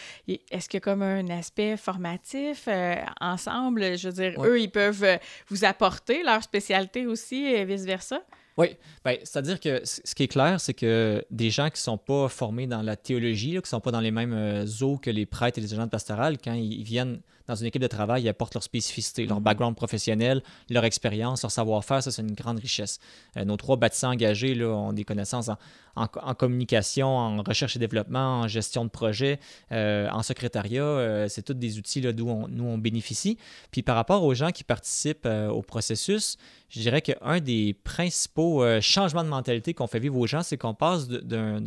Est-ce 0.50 0.76
a 0.76 0.80
comme 0.80 1.02
un 1.02 1.28
aspect 1.28 1.76
formatif 1.76 2.66
euh, 2.68 2.96
ensemble? 3.20 3.96
Je 3.96 4.08
veux 4.08 4.14
dire, 4.14 4.38
Ouais. 4.38 4.48
eux, 4.48 4.60
ils 4.60 4.70
peuvent 4.70 5.17
vous 5.48 5.64
apporter 5.64 6.22
leur 6.22 6.42
spécialité 6.42 7.06
aussi 7.06 7.44
et 7.44 7.64
vice-versa? 7.64 8.22
Oui, 8.56 8.76
ben, 9.04 9.16
c'est-à-dire 9.22 9.60
que 9.60 9.80
ce 9.84 10.14
qui 10.16 10.24
est 10.24 10.28
clair, 10.28 10.60
c'est 10.60 10.74
que 10.74 11.24
des 11.30 11.48
gens 11.48 11.66
qui 11.66 11.74
ne 11.74 11.84
sont 11.84 11.98
pas 11.98 12.28
formés 12.28 12.66
dans 12.66 12.82
la 12.82 12.96
théologie, 12.96 13.50
qui 13.50 13.56
ne 13.56 13.62
sont 13.66 13.80
pas 13.80 13.92
dans 13.92 14.00
les 14.00 14.10
mêmes 14.10 14.32
euh, 14.32 14.66
eaux 14.82 14.98
que 14.98 15.10
les 15.10 15.26
prêtres 15.26 15.58
et 15.58 15.60
les 15.60 15.74
agents 15.74 15.86
pastorales, 15.86 16.38
quand 16.42 16.54
ils 16.54 16.82
viennent 16.82 17.20
dans 17.48 17.54
une 17.54 17.66
équipe 17.66 17.82
de 17.82 17.88
travail, 17.88 18.22
ils 18.22 18.28
apportent 18.28 18.54
leur 18.54 18.62
spécificité, 18.62 19.26
leur 19.26 19.38
mhm. 19.38 19.44
background 19.44 19.74
professionnel, 19.76 20.42
leur 20.68 20.84
expérience, 20.84 21.42
leur 21.42 21.50
savoir-faire. 21.50 22.02
Ça, 22.02 22.10
c'est 22.10 22.22
une 22.22 22.34
grande 22.34 22.58
richesse. 22.58 23.00
Euh, 23.36 23.44
nos 23.44 23.56
trois 23.56 23.76
bâtisseurs 23.76 24.10
engagés 24.10 24.54
là, 24.54 24.68
ont 24.68 24.92
des 24.92 25.04
connaissances 25.04 25.50
en, 25.96 26.34
communication, 26.34 27.08
en 27.08 27.42
recherche 27.42 27.74
et 27.74 27.78
développement, 27.78 28.42
en 28.42 28.48
gestion 28.48 28.84
de 28.84 28.90
projet, 28.90 29.40
euh, 29.72 30.08
en 30.10 30.22
secrétariat. 30.22 30.84
Euh, 30.84 31.28
c'est 31.28 31.42
tous 31.42 31.54
des 31.54 31.78
outils 31.78 32.00
d'où 32.00 32.28
on, 32.28 32.46
nous, 32.46 32.64
on 32.64 32.78
bénéficie. 32.78 33.38
Puis 33.72 33.82
par 33.82 33.96
rapport 33.96 34.22
aux 34.22 34.34
gens 34.34 34.52
qui 34.52 34.62
participent 34.62 35.26
au 35.26 35.62
processus, 35.62 36.36
je 36.68 36.80
dirais 36.80 37.00
qu'un 37.00 37.40
des 37.40 37.74
principaux 37.82 38.62
changements 38.80 39.24
de 39.24 39.28
mentalité 39.28 39.74
qu'on 39.74 39.86
fait 39.86 39.98
vivre 39.98 40.16
aux 40.16 40.26
gens, 40.26 40.42
c'est 40.42 40.58
qu'on 40.58 40.74
passe 40.74 41.08
d'un 41.08 41.60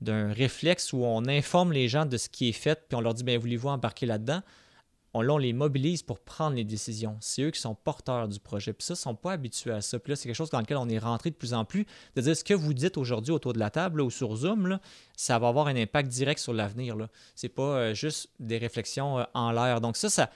d'un 0.00 0.32
réflexe 0.32 0.92
où 0.92 1.04
on 1.04 1.26
informe 1.26 1.72
les 1.72 1.88
gens 1.88 2.06
de 2.06 2.16
ce 2.16 2.28
qui 2.28 2.48
est 2.48 2.52
fait, 2.52 2.86
puis 2.88 2.96
on 2.96 3.00
leur 3.00 3.14
dit, 3.14 3.24
bien, 3.24 3.38
voulez-vous 3.38 3.68
embarquer 3.68 4.06
là-dedans, 4.06 4.42
on, 5.14 5.38
les 5.38 5.52
mobilise 5.52 6.02
pour 6.02 6.18
prendre 6.18 6.56
les 6.56 6.64
décisions. 6.64 7.16
C'est 7.20 7.42
eux 7.42 7.50
qui 7.50 7.60
sont 7.60 7.74
porteurs 7.74 8.28
du 8.28 8.40
projet. 8.40 8.72
Puis 8.72 8.84
ça, 8.84 8.94
ils 8.94 8.98
ne 8.98 9.02
sont 9.02 9.14
pas 9.14 9.32
habitués 9.32 9.72
à 9.72 9.80
ça. 9.80 9.98
Puis 9.98 10.10
là, 10.10 10.16
c'est 10.16 10.28
quelque 10.28 10.36
chose 10.36 10.50
dans 10.50 10.60
lequel 10.60 10.76
on 10.76 10.88
est 10.88 10.98
rentré 10.98 11.30
de 11.30 11.36
plus 11.36 11.54
en 11.54 11.64
plus, 11.64 11.86
de 12.16 12.20
dire 12.20 12.36
ce 12.36 12.44
que 12.44 12.54
vous 12.54 12.74
dites 12.74 12.98
aujourd'hui 12.98 13.32
autour 13.32 13.52
de 13.52 13.58
la 13.58 13.70
table 13.70 14.00
ou 14.00 14.10
sur 14.10 14.34
Zoom, 14.34 14.78
ça 15.16 15.38
va 15.38 15.48
avoir 15.48 15.68
un 15.68 15.76
impact 15.76 16.08
direct 16.08 16.40
sur 16.40 16.52
l'avenir. 16.52 16.96
Ce 17.36 17.46
n'est 17.46 17.52
pas 17.52 17.62
euh, 17.62 17.94
juste 17.94 18.30
des 18.40 18.58
réflexions 18.58 19.20
euh, 19.20 19.24
en 19.34 19.52
l'air. 19.52 19.80
Donc 19.80 19.96
ça, 19.96 20.10
ça, 20.10 20.30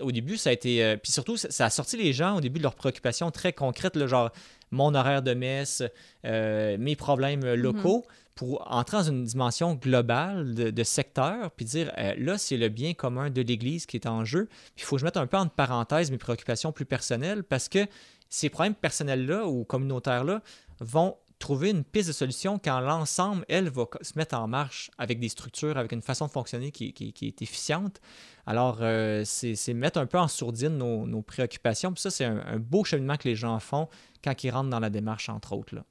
au 0.00 0.12
début, 0.12 0.36
ça 0.36 0.50
a 0.50 0.52
été... 0.52 0.84
Euh, 0.84 0.96
puis 0.96 1.10
surtout, 1.10 1.36
ça, 1.36 1.64
a 1.64 1.70
sorti 1.70 1.96
les 1.96 2.12
gens 2.12 2.36
au 2.36 2.40
début 2.40 2.58
de 2.58 2.62
leurs 2.62 2.74
préoccupations 2.74 3.30
très 3.30 3.52
concrètes, 3.52 4.06
genre 4.06 4.30
mon 4.70 4.94
horaire 4.94 5.22
de 5.22 5.34
messe, 5.34 5.82
mes 6.24 6.96
problèmes 6.96 7.44
locaux. 7.54 8.04
Mm-hmm 8.06 8.26
pour 8.36 8.70
entrer 8.70 8.98
dans 8.98 9.02
une 9.02 9.24
dimension 9.24 9.74
globale 9.74 10.54
de, 10.54 10.84
secteur, 10.84 11.50
puis 11.52 11.64
dire 11.64 11.90
euh, 11.96 12.14
là, 12.18 12.38
c'est 12.38 12.58
le 12.58 12.68
bien 12.68 12.92
commun 12.92 13.30
de 13.30 13.40
l'Église 13.40 13.86
qui 13.86 13.96
est 13.96 14.06
en 14.06 14.24
jeu. 14.24 14.48
Il 14.76 14.82
faut 14.82 14.96
que 14.96 15.00
je 15.00 15.06
mette 15.06 15.16
un 15.16 15.26
peu 15.26 15.38
en 15.38 15.48
parenthèse 15.48 16.10
mes 16.10 16.18
préoccupations 16.18 16.70
plus 16.70 16.84
personnelles 16.84 17.42
parce 17.42 17.68
que 17.68 17.86
ces 18.28 18.50
problèmes 18.50 18.74
personnels-là 18.74 19.46
ou 19.46 19.64
communautaires-là 19.64 20.42
vont 20.80 21.16
trouver 21.38 21.70
une 21.70 21.82
piste 21.82 22.08
de 22.08 22.12
solution 22.12 22.58
quand 22.62 22.80
l'ensemble, 22.80 23.44
elle, 23.48 23.70
va 23.70 23.86
se 24.02 24.12
mettre 24.16 24.36
en 24.36 24.48
marche 24.48 24.90
avec 24.98 25.18
des 25.18 25.30
structures, 25.30 25.78
avec 25.78 25.92
une 25.92 26.02
façon 26.02 26.26
de 26.26 26.30
fonctionner 26.30 26.70
qui, 26.70 26.94
est 27.22 27.42
efficiente. 27.42 28.00
Alors, 28.46 28.78
euh, 28.80 29.22
c'est 29.24 29.74
mettre 29.74 29.98
un 29.98 30.06
peu 30.06 30.18
en 30.18 30.28
sourdine 30.28 30.78
nos, 30.78 31.22
préoccupations. 31.22 31.92
Puis 31.92 32.00
ça, 32.00 32.10
c'est 32.10 32.24
un, 32.24 32.58
beau 32.58 32.84
cheminement 32.84 33.16
que 33.16 33.28
les 33.28 33.34
gens 33.34 33.58
font 33.58 33.88
quand 34.22 34.44
ils 34.44 34.50
rentrent 34.50 34.70
dans 34.70 34.80
la 34.80 34.90
démarche, 34.90 35.28
entre 35.28 35.52
autres. 35.52 35.74
Là. 35.74 35.84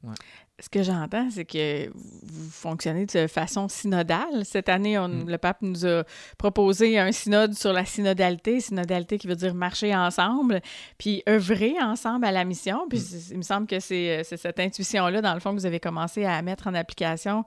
Ce 0.60 0.70
que 0.70 0.84
j'entends, 0.84 1.30
c'est 1.30 1.44
que 1.44 1.90
vous 1.94 2.50
fonctionnez 2.50 3.06
de 3.08 3.28
façon 3.28 3.68
synodale. 3.68 4.46
Cette 4.46 4.70
année, 4.70 4.98
on, 4.98 5.10
mm. 5.10 5.30
le 5.30 5.38
pape 5.38 5.62
nous 5.62 5.86
a 5.86 6.04
proposé 6.38 6.98
un 6.98 7.12
synode 7.12 7.54
sur 7.56 7.74
la 7.74 7.86
synodalité, 7.86 8.62
synodalité 8.62 9.18
qui 9.18 9.28
veut 9.28 9.36
dire 9.36 9.54
marcher 9.54 9.94
ensemble, 9.94 10.62
puis 10.98 11.24
œuvrer 11.28 11.74
ensemble 11.82 12.26
à 12.26 12.32
la 12.32 12.46
mission. 12.46 12.88
Puis 12.90 13.00
mm. 13.00 13.32
il 13.32 13.38
me 13.38 13.44
semble 13.44 13.68
que 13.68 13.82
c'est 13.82 14.24
cette 14.24 14.62
intuition-là, 14.62 15.22
dans 15.22 15.34
le 15.34 15.42
fond, 15.42 15.52
que 15.52 15.60
vous 15.60 15.66
avez 15.66 15.82
commencé 15.82 16.24
à 16.24 16.42
mettre 16.42 16.68
en 16.68 16.74
application, 16.74 17.44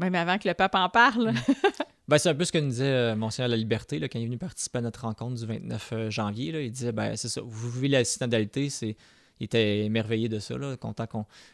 même 0.00 0.16
avant 0.16 0.36
que 0.38 0.48
le 0.48 0.54
pape 0.54 0.74
en 0.74 0.88
parle. 0.88 1.32
Ben, 2.08 2.16
c'est 2.18 2.30
un 2.30 2.34
peu 2.34 2.44
ce 2.44 2.52
que 2.52 2.58
nous 2.58 2.70
disait 2.70 2.84
euh, 2.86 3.16
Monseigneur 3.16 3.48
La 3.48 3.56
Liberté 3.56 3.98
là, 3.98 4.08
quand 4.08 4.18
il 4.18 4.22
est 4.22 4.26
venu 4.26 4.38
participer 4.38 4.78
à 4.78 4.80
notre 4.80 5.02
rencontre 5.02 5.34
du 5.34 5.46
29 5.46 5.90
euh, 5.92 6.10
janvier. 6.10 6.52
Là, 6.52 6.62
il 6.62 6.72
disait 6.72 6.92
ben, 6.92 7.14
c'est 7.16 7.28
ça, 7.28 7.42
vous 7.44 7.70
vivez 7.70 7.88
la 7.88 8.04
synodalité, 8.04 8.70
c'est 8.70 8.96
il 9.40 9.44
était 9.44 9.84
émerveillé 9.84 10.28
de 10.28 10.38
ça, 10.38 10.56
là, 10.58 10.76
content 10.76 11.06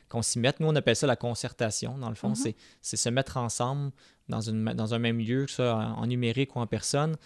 qu'on 0.08 0.22
s'y 0.22 0.38
mette. 0.38 0.60
Nous, 0.60 0.66
on 0.66 0.74
appelle 0.74 0.96
ça 0.96 1.06
la 1.06 1.16
concertation, 1.16 1.98
dans 1.98 2.08
le 2.08 2.14
fond. 2.14 2.32
Mm-hmm. 2.32 2.54
C'est 2.80 2.96
se 2.96 3.08
mettre 3.08 3.36
ensemble 3.36 3.92
dans, 4.28 4.40
une, 4.40 4.64
dans 4.64 4.94
un 4.94 4.98
même 4.98 5.18
lieu, 5.18 5.44
que 5.44 5.50
ce 5.50 5.56
soit 5.56 5.74
en, 5.74 6.06
numérique 6.06 6.56
ou 6.56 6.60
en 6.60 6.66
personne, 6.66 7.16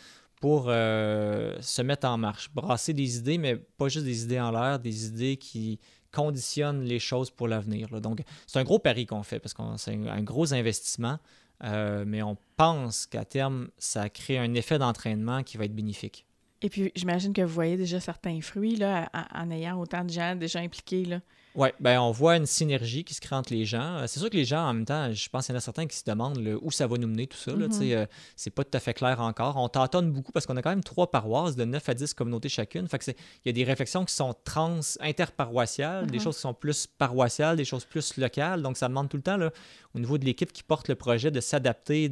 pour 0.40 0.66
euh, 0.68 1.56
se 1.60 1.82
mettre 1.82 2.08
en 2.08 2.18
marche. 2.18 2.50
Brasser 2.54 2.92
des 2.92 3.18
idées, 3.18 3.38
mais 3.38 3.56
pas 3.56 3.88
juste 3.88 4.04
des 4.04 4.24
idées 4.24 4.40
en 4.40 4.50
l'air, 4.50 4.78
des 4.78 5.06
idées 5.06 5.36
qui 5.36 5.78
conditionnent 6.12 6.82
les 6.82 6.98
choses 6.98 7.30
pour 7.30 7.48
l'avenir. 7.48 8.00
Donc, 8.00 8.22
c'est 8.46 8.58
un 8.58 8.64
gros 8.64 8.78
pari 8.78 9.06
qu'on 9.06 9.22
fait 9.22 9.38
parce 9.38 9.54
que 9.54 9.62
c'est 9.76 9.94
un, 9.94 10.22
gros 10.22 10.54
investissement, 10.54 11.18
euh, 11.64 12.04
mais 12.06 12.22
on 12.22 12.36
pense 12.56 13.06
qu'à 13.06 13.24
terme, 13.24 13.68
ça 13.78 14.08
crée 14.08 14.38
un 14.38 14.54
effet 14.54 14.78
d'entraînement 14.78 15.42
qui 15.42 15.56
va 15.56 15.64
être 15.64 15.74
bénéfique. 15.74 16.26
Et 16.60 16.68
puis, 16.68 16.90
j'imagine 16.94 17.32
que 17.32 17.42
vous 17.42 17.54
voyez 17.54 17.76
déjà 17.76 18.00
certains 18.00 18.40
fruits 18.40 18.76
là, 18.76 19.10
en, 19.34 19.50
ayant 19.50 19.78
autant 19.78 20.04
de 20.04 20.10
gens 20.10 20.34
déjà 20.34 20.58
impliqués. 20.58 21.04
Là. 21.04 21.20
Oui, 21.54 21.68
ben 21.80 21.98
on 21.98 22.10
voit 22.10 22.36
une 22.36 22.46
synergie 22.46 23.04
qui 23.04 23.14
se 23.14 23.20
crée 23.20 23.34
entre 23.34 23.52
les 23.52 23.64
gens. 23.64 23.96
Euh, 23.96 24.04
c'est 24.06 24.20
sûr 24.20 24.30
que 24.30 24.36
les 24.36 24.44
gens, 24.44 24.68
en 24.68 24.74
même 24.74 24.84
temps, 24.84 25.12
je 25.12 25.28
pense 25.28 25.46
qu'il 25.46 25.54
y 25.54 25.56
en 25.56 25.58
a 25.58 25.60
certains 25.60 25.86
qui 25.86 25.96
se 25.96 26.04
demandent 26.04 26.38
où 26.62 26.70
ça 26.70 26.86
va 26.86 26.96
nous 26.98 27.08
mener, 27.08 27.26
tout 27.26 27.36
ça. 27.36 27.52
Mm 27.52 28.06
c'est 28.36 28.50
pas 28.50 28.64
tout 28.64 28.76
à 28.76 28.80
fait 28.80 28.94
clair 28.94 29.20
encore. 29.20 29.56
On 29.56 29.68
tâtonne 29.68 30.12
beaucoup 30.12 30.32
parce 30.32 30.46
qu'on 30.46 30.56
a 30.56 30.62
quand 30.62 30.70
même 30.70 30.84
trois 30.84 31.10
paroisses 31.10 31.56
de 31.56 31.64
9 31.64 31.88
à 31.88 31.94
10 31.94 32.14
communautés 32.14 32.48
chacune. 32.48 32.86
Fait 32.88 32.98
que 32.98 33.10
il 33.10 33.14
y 33.46 33.48
a 33.48 33.52
des 33.52 33.64
réflexions 33.64 34.04
qui 34.04 34.14
sont 34.14 34.34
trans, 34.44 34.80
interparoissiales, 35.00 36.06
des 36.06 36.18
mm-hmm. 36.18 36.22
choses 36.22 36.36
qui 36.36 36.42
sont 36.42 36.54
plus 36.54 36.86
paroissiales, 36.86 37.56
des 37.56 37.64
choses 37.64 37.84
plus 37.84 38.16
locales. 38.16 38.62
Donc, 38.62 38.76
ça 38.76 38.88
demande 38.88 39.08
tout 39.08 39.16
le 39.16 39.22
temps, 39.22 39.36
là, 39.36 39.50
au 39.94 39.98
niveau 39.98 40.18
de 40.18 40.24
l'équipe 40.24 40.52
qui 40.52 40.62
porte 40.62 40.88
le 40.88 40.94
projet, 40.94 41.30
de 41.30 41.40
s'adapter, 41.40 42.10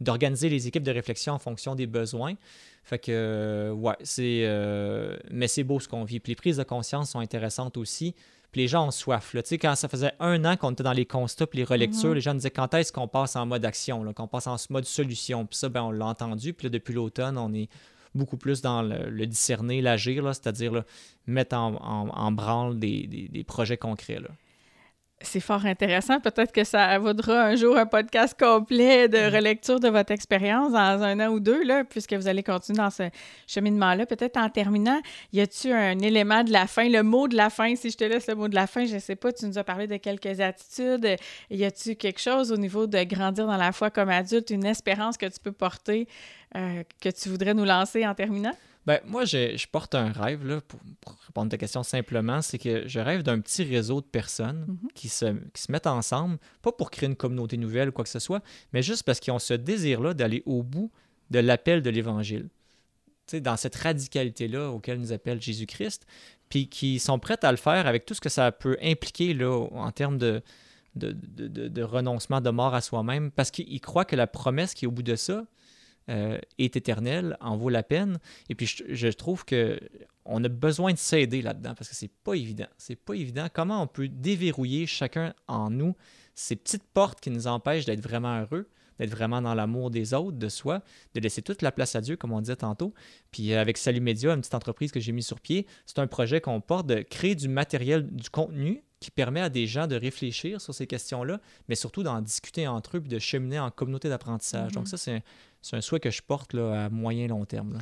d'organiser 0.00 0.48
les 0.48 0.68
équipes 0.68 0.84
de 0.84 0.92
réflexion 0.92 1.34
en 1.34 1.38
fonction 1.38 1.74
des 1.74 1.86
besoins. 1.86 2.34
Fait 2.86 3.00
que, 3.00 3.10
euh, 3.10 3.72
ouais, 3.72 3.96
c'est. 4.04 4.42
Euh, 4.44 5.16
mais 5.32 5.48
c'est 5.48 5.64
beau 5.64 5.80
ce 5.80 5.88
qu'on 5.88 6.04
vit. 6.04 6.20
Puis 6.20 6.30
les 6.30 6.36
prises 6.36 6.58
de 6.58 6.62
conscience 6.62 7.10
sont 7.10 7.18
intéressantes 7.18 7.76
aussi. 7.76 8.14
Puis 8.52 8.62
les 8.62 8.68
gens 8.68 8.86
ont 8.86 8.90
soif. 8.90 9.34
Là. 9.34 9.42
Tu 9.42 9.50
sais, 9.50 9.58
quand 9.58 9.74
ça 9.74 9.88
faisait 9.88 10.12
un 10.20 10.44
an 10.44 10.56
qu'on 10.56 10.70
était 10.70 10.82
dans 10.82 10.92
les 10.92 11.04
constats 11.06 11.46
puis 11.46 11.58
les 11.58 11.64
relectures, 11.64 12.10
mhm. 12.10 12.14
les 12.14 12.20
gens 12.20 12.34
disaient 12.34 12.50
quand 12.50 12.72
est-ce 12.74 12.92
qu'on 12.92 13.08
passe 13.08 13.36
en 13.36 13.46
mode 13.46 13.64
action, 13.64 14.12
qu'on 14.12 14.28
passe 14.28 14.46
en 14.46 14.56
mode 14.70 14.84
solution? 14.84 15.46
Puis 15.46 15.58
ça, 15.58 15.68
ben, 15.68 15.82
on 15.82 15.90
l'a 15.90 16.06
entendu. 16.06 16.52
Puis 16.52 16.66
là, 16.66 16.70
depuis 16.70 16.94
l'automne, 16.94 17.38
on 17.38 17.52
est 17.52 17.68
beaucoup 18.14 18.36
plus 18.36 18.62
dans 18.62 18.82
le, 18.82 19.26
discerner, 19.26 19.82
l'agir, 19.82 20.24
c'est-à-dire 20.34 20.84
mettre 21.26 21.56
en, 21.56 22.32
branle 22.32 22.78
des, 22.78 23.06
des, 23.06 23.28
des 23.28 23.44
projets 23.44 23.76
concrets. 23.76 24.20
Là 24.20 24.28
c'est 25.22 25.40
fort 25.40 25.64
intéressant. 25.64 26.20
Peut-être 26.20 26.52
que 26.52 26.62
ça 26.62 26.98
vaudra 26.98 27.44
un 27.44 27.56
jour 27.56 27.76
un 27.76 27.86
podcast 27.86 28.38
complet 28.38 29.08
de 29.08 29.18
mm. 29.18 29.34
relecture 29.34 29.80
de 29.80 29.88
votre 29.88 30.12
expérience 30.12 30.72
dans 30.72 31.02
un 31.02 31.20
an 31.20 31.32
ou 31.32 31.40
deux, 31.40 31.64
là, 31.64 31.84
puisque 31.84 32.12
vous 32.12 32.28
allez 32.28 32.42
continuer 32.42 32.78
dans 32.78 32.90
ce 32.90 33.04
cheminement-là. 33.46 34.04
Peut-être 34.04 34.36
en 34.36 34.50
terminant, 34.50 35.00
y 35.32 35.40
a-tu 35.40 35.72
un 35.72 35.98
élément 36.00 36.44
de 36.44 36.52
la 36.52 36.66
fin, 36.66 36.88
le 36.88 37.02
mot 37.02 37.28
de 37.28 37.36
la 37.36 37.48
fin? 37.48 37.74
Si 37.76 37.90
je 37.90 37.96
te 37.96 38.04
laisse 38.04 38.26
le 38.26 38.34
mot 38.34 38.48
de 38.48 38.54
la 38.54 38.66
fin, 38.66 38.84
je 38.84 38.94
ne 38.94 39.00
sais 39.00 39.16
pas, 39.16 39.32
tu 39.32 39.46
nous 39.46 39.56
as 39.56 39.64
parlé 39.64 39.86
de 39.86 39.96
quelques 39.96 40.40
attitudes. 40.40 41.16
Y 41.50 41.64
a-tu 41.64 41.96
quelque 41.96 42.20
chose 42.20 42.52
au 42.52 42.58
niveau 42.58 42.86
de 42.86 43.02
grandir 43.04 43.46
dans 43.46 43.56
la 43.56 43.72
foi 43.72 43.90
comme 43.90 44.10
adulte, 44.10 44.50
une 44.50 44.66
espérance 44.66 45.16
que 45.16 45.26
tu 45.26 45.40
peux 45.42 45.52
porter, 45.52 46.06
euh, 46.56 46.82
que 47.00 47.08
tu 47.08 47.30
voudrais 47.30 47.54
nous 47.54 47.64
lancer 47.64 48.06
en 48.06 48.14
terminant? 48.14 48.52
Ben, 48.86 49.00
moi, 49.04 49.24
je, 49.24 49.66
porte 49.66 49.96
un 49.96 50.12
rêve, 50.12 50.46
là, 50.46 50.60
pour, 50.60 50.80
répondre 51.26 51.46
à 51.46 51.50
ta 51.50 51.58
question 51.58 51.82
simplement, 51.82 52.40
c'est 52.40 52.58
que 52.58 52.86
je 52.86 53.00
rêve 53.00 53.24
d'un 53.24 53.40
petit 53.40 53.64
réseau 53.64 54.00
de 54.00 54.06
personnes 54.06 54.64
mhm. 54.68 54.88
qui, 54.94 55.08
se, 55.08 55.26
qui 55.52 55.62
se 55.62 55.72
mettent 55.72 55.88
ensemble, 55.88 56.38
pas 56.62 56.70
pour 56.70 56.92
créer 56.92 57.08
une 57.08 57.16
communauté 57.16 57.56
nouvelle 57.56 57.88
ou 57.88 57.92
quoi 57.92 58.04
que 58.04 58.10
ce 58.10 58.20
soit, 58.20 58.42
mais 58.72 58.82
juste 58.82 59.02
parce 59.02 59.18
qu'ils 59.18 59.32
ont 59.32 59.40
ce 59.40 59.54
désir-là 59.54 60.14
d'aller 60.14 60.44
au 60.46 60.62
bout 60.62 60.92
de 61.30 61.40
l'appel 61.40 61.82
de 61.82 61.90
l'Évangile. 61.90 62.48
Dans 63.32 63.56
cette 63.56 63.74
radicalité-là 63.74 64.70
auquel 64.70 65.00
nous 65.00 65.12
appelle 65.12 65.42
Jésus-Christ, 65.42 66.06
puis 66.48 66.68
qui 66.68 67.00
sont 67.00 67.18
prêtes 67.18 67.42
à 67.42 67.50
le 67.50 67.56
faire 67.56 67.88
avec 67.88 68.06
tout 68.06 68.14
ce 68.14 68.20
que 68.20 68.28
ça 68.28 68.52
peut 68.52 68.76
impliquer 68.80 69.34
là, 69.34 69.66
en 69.72 69.90
termes 69.90 70.16
de, 70.16 70.42
de, 70.94 71.10
de, 71.12 71.66
de 71.66 71.82
renoncement, 71.82 72.40
de 72.40 72.50
mort 72.50 72.72
à 72.72 72.80
soi-même, 72.80 73.32
parce 73.32 73.50
qu'ils 73.50 73.80
croient 73.80 74.04
que 74.04 74.14
la 74.14 74.28
promesse 74.28 74.74
qui 74.74 74.84
est 74.84 74.88
au 74.88 74.92
bout 74.92 75.02
de 75.02 75.16
ça, 75.16 75.44
euh, 76.08 76.38
est 76.58 76.76
éternel, 76.76 77.36
en 77.40 77.56
vaut 77.56 77.68
la 77.68 77.82
peine. 77.82 78.18
Et 78.48 78.54
puis 78.54 78.66
je, 78.66 79.08
trouve 79.08 79.44
que 79.44 79.80
on 80.24 80.42
a 80.44 80.48
besoin 80.48 80.92
de 80.92 80.98
s'aider 80.98 81.42
là-dedans 81.42 81.74
parce 81.74 81.88
que 81.88 81.96
c'est 81.96 82.12
pas 82.22 82.34
évident. 82.34 82.68
C'est 82.78 82.96
pas 82.96 83.14
évident. 83.14 83.48
Comment 83.52 83.82
on 83.82 83.86
peut 83.86 84.08
déverrouiller 84.08 84.86
chacun 84.86 85.34
en 85.48 85.70
nous 85.70 85.96
ces 86.34 86.54
petites 86.54 86.84
portes 86.84 87.20
qui 87.20 87.30
nous 87.30 87.46
empêchent 87.46 87.86
d'être 87.86 88.02
vraiment 88.02 88.40
heureux, 88.40 88.68
d'être 89.00 89.10
vraiment 89.10 89.42
dans 89.42 89.54
l'amour 89.54 89.90
des 89.90 90.14
autres, 90.14 90.36
de 90.36 90.48
soi, 90.48 90.82
de 91.14 91.20
laisser 91.20 91.42
toute 91.42 91.62
la 91.62 91.72
place 91.72 91.96
à 91.96 92.00
Dieu, 92.00 92.16
comme 92.16 92.32
on 92.32 92.40
disait 92.40 92.56
tantôt. 92.56 92.94
Puis 93.32 93.52
euh, 93.52 93.60
avec 93.60 93.76
Salut 93.76 94.00
Média, 94.00 94.32
une 94.32 94.40
petite 94.40 94.54
entreprise 94.54 94.92
que 94.92 95.00
j'ai 95.00 95.12
mis 95.12 95.22
sur 95.22 95.40
pied, 95.40 95.66
c'est 95.86 95.98
un 95.98 96.06
projet 96.06 96.40
qu'on 96.40 96.60
porte 96.60 96.86
de 96.86 97.00
créer 97.00 97.34
du 97.34 97.48
matériel, 97.48 98.06
du 98.06 98.30
contenu 98.30 98.84
qui 99.00 99.10
permet 99.10 99.40
à 99.40 99.48
des 99.48 99.66
gens 99.66 99.86
de 99.86 99.96
réfléchir 99.96 100.60
sur 100.60 100.74
ces 100.74 100.86
questions-là, 100.86 101.40
mais 101.68 101.74
surtout 101.74 102.02
d'en 102.02 102.20
discuter 102.22 102.66
entre 102.66 102.96
eux 102.96 103.02
et 103.04 103.08
de 103.08 103.18
cheminer 103.18 103.58
en 103.58 103.70
communauté 103.70 104.08
d'apprentissage. 104.08 104.72
Donc 104.72 104.86
mm-hmm. 104.86 104.90
ça, 104.90 104.96
c'est 104.96 105.22
c'est 105.66 105.76
un 105.76 105.80
souhait 105.80 106.00
que 106.00 106.10
je 106.10 106.22
porte 106.22 106.54
là, 106.54 106.84
à 106.84 106.88
moyen 106.88 107.26
long 107.26 107.44
terme. 107.44 107.78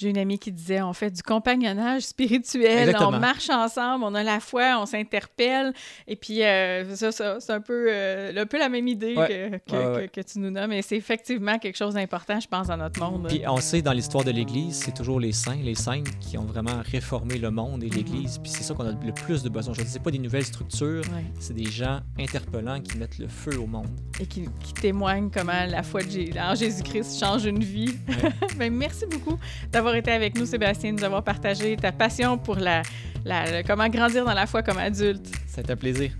J'ai 0.00 0.10
une 0.10 0.18
amie 0.18 0.38
qui 0.38 0.52
disait 0.52 0.80
on 0.80 0.92
fait 0.92 1.10
du 1.10 1.22
compagnonnage 1.24 2.02
spirituel, 2.02 2.88
Exactement. 2.88 3.08
on 3.16 3.18
marche 3.18 3.50
ensemble, 3.50 4.04
on 4.04 4.14
a 4.14 4.22
la 4.22 4.38
foi, 4.38 4.78
on 4.80 4.86
s'interpelle. 4.86 5.72
Et 6.06 6.14
puis, 6.14 6.44
euh, 6.44 6.94
ça, 6.94 7.10
ça, 7.10 7.40
c'est 7.40 7.52
un 7.52 7.60
peu, 7.60 7.86
euh, 7.90 8.32
un 8.36 8.46
peu 8.46 8.58
la 8.60 8.68
même 8.68 8.86
idée 8.86 9.16
Ouais. 9.16 9.60
que, 9.66 9.72
que, 9.72 9.76
Ouais, 9.76 9.96
ouais. 9.96 10.08
que- 10.08 10.20
que 10.20 10.26
tu 10.26 10.38
nous 10.38 10.50
nommes. 10.50 10.72
Et 10.72 10.82
c'est 10.82 10.96
effectivement 10.96 11.58
quelque 11.58 11.76
chose 11.76 11.94
d'important, 11.94 12.38
je 12.38 12.46
pense, 12.46 12.68
dans 12.68 12.76
notre 12.76 13.00
monde. 13.00 13.26
Puis 13.28 13.42
on 13.48 13.56
sait 13.56 13.82
dans 13.82 13.92
l'histoire 13.92 14.22
de 14.22 14.30
l'Église, 14.30 14.76
c'est 14.84 14.94
toujours 14.94 15.18
les 15.18 15.32
saints, 15.32 15.58
les 15.62 15.74
saintes 15.74 16.16
qui 16.20 16.38
ont 16.38 16.44
vraiment 16.44 16.80
réformé 16.84 17.38
le 17.38 17.50
monde 17.50 17.82
et 17.82 17.88
l'Église. 17.88 18.38
Puis 18.38 18.52
c'est 18.52 18.62
ça 18.62 18.74
qu'on 18.74 18.86
a 18.86 18.92
le 18.92 19.12
plus 19.12 19.42
de 19.42 19.48
besoin. 19.48 19.74
Je 19.74 19.82
dis, 19.82 19.88
c'est 19.88 20.02
pas 20.02 20.12
des 20.12 20.18
nouvelles 20.20 20.44
structures, 20.46 21.02
Ouais. 21.12 21.24
c'est 21.40 21.54
des 21.54 21.64
gens 21.70 22.00
interpellants 22.20 22.80
qui 22.80 22.98
mettent 22.98 23.18
le 23.18 23.26
feu 23.26 23.58
au 23.58 23.66
monde. 23.66 23.88
Et 24.20 24.26
qui, 24.26 24.48
qui 24.62 24.74
témoignent 24.74 25.30
comment 25.30 25.64
la 25.68 25.82
foi 25.82 26.02
de 26.02 26.38
en 26.38 26.54
Jésus-Christ 26.54 27.18
change 27.18 27.44
une 27.46 27.64
vie. 27.64 27.96
Ben, 28.58 28.72
merci 28.72 29.04
beaucoup 29.06 29.38
d'avoir 29.70 29.87
été 29.94 30.10
avec 30.10 30.38
nous, 30.38 30.46
Sébastien, 30.46 30.92
nous 30.92 31.04
avoir 31.04 31.22
partagé 31.24 31.76
ta 31.76 31.92
passion 31.92 32.38
pour 32.38 32.56
la, 32.56 32.82
la- 33.24 33.62
comment 33.62 33.88
grandir 33.88 34.24
dans 34.24 34.34
la 34.34 34.46
foi 34.46 34.62
comme 34.62 34.78
adulte. 34.78 35.26
C'est 35.46 35.70
un 35.70 35.76
plaisir. 35.76 36.10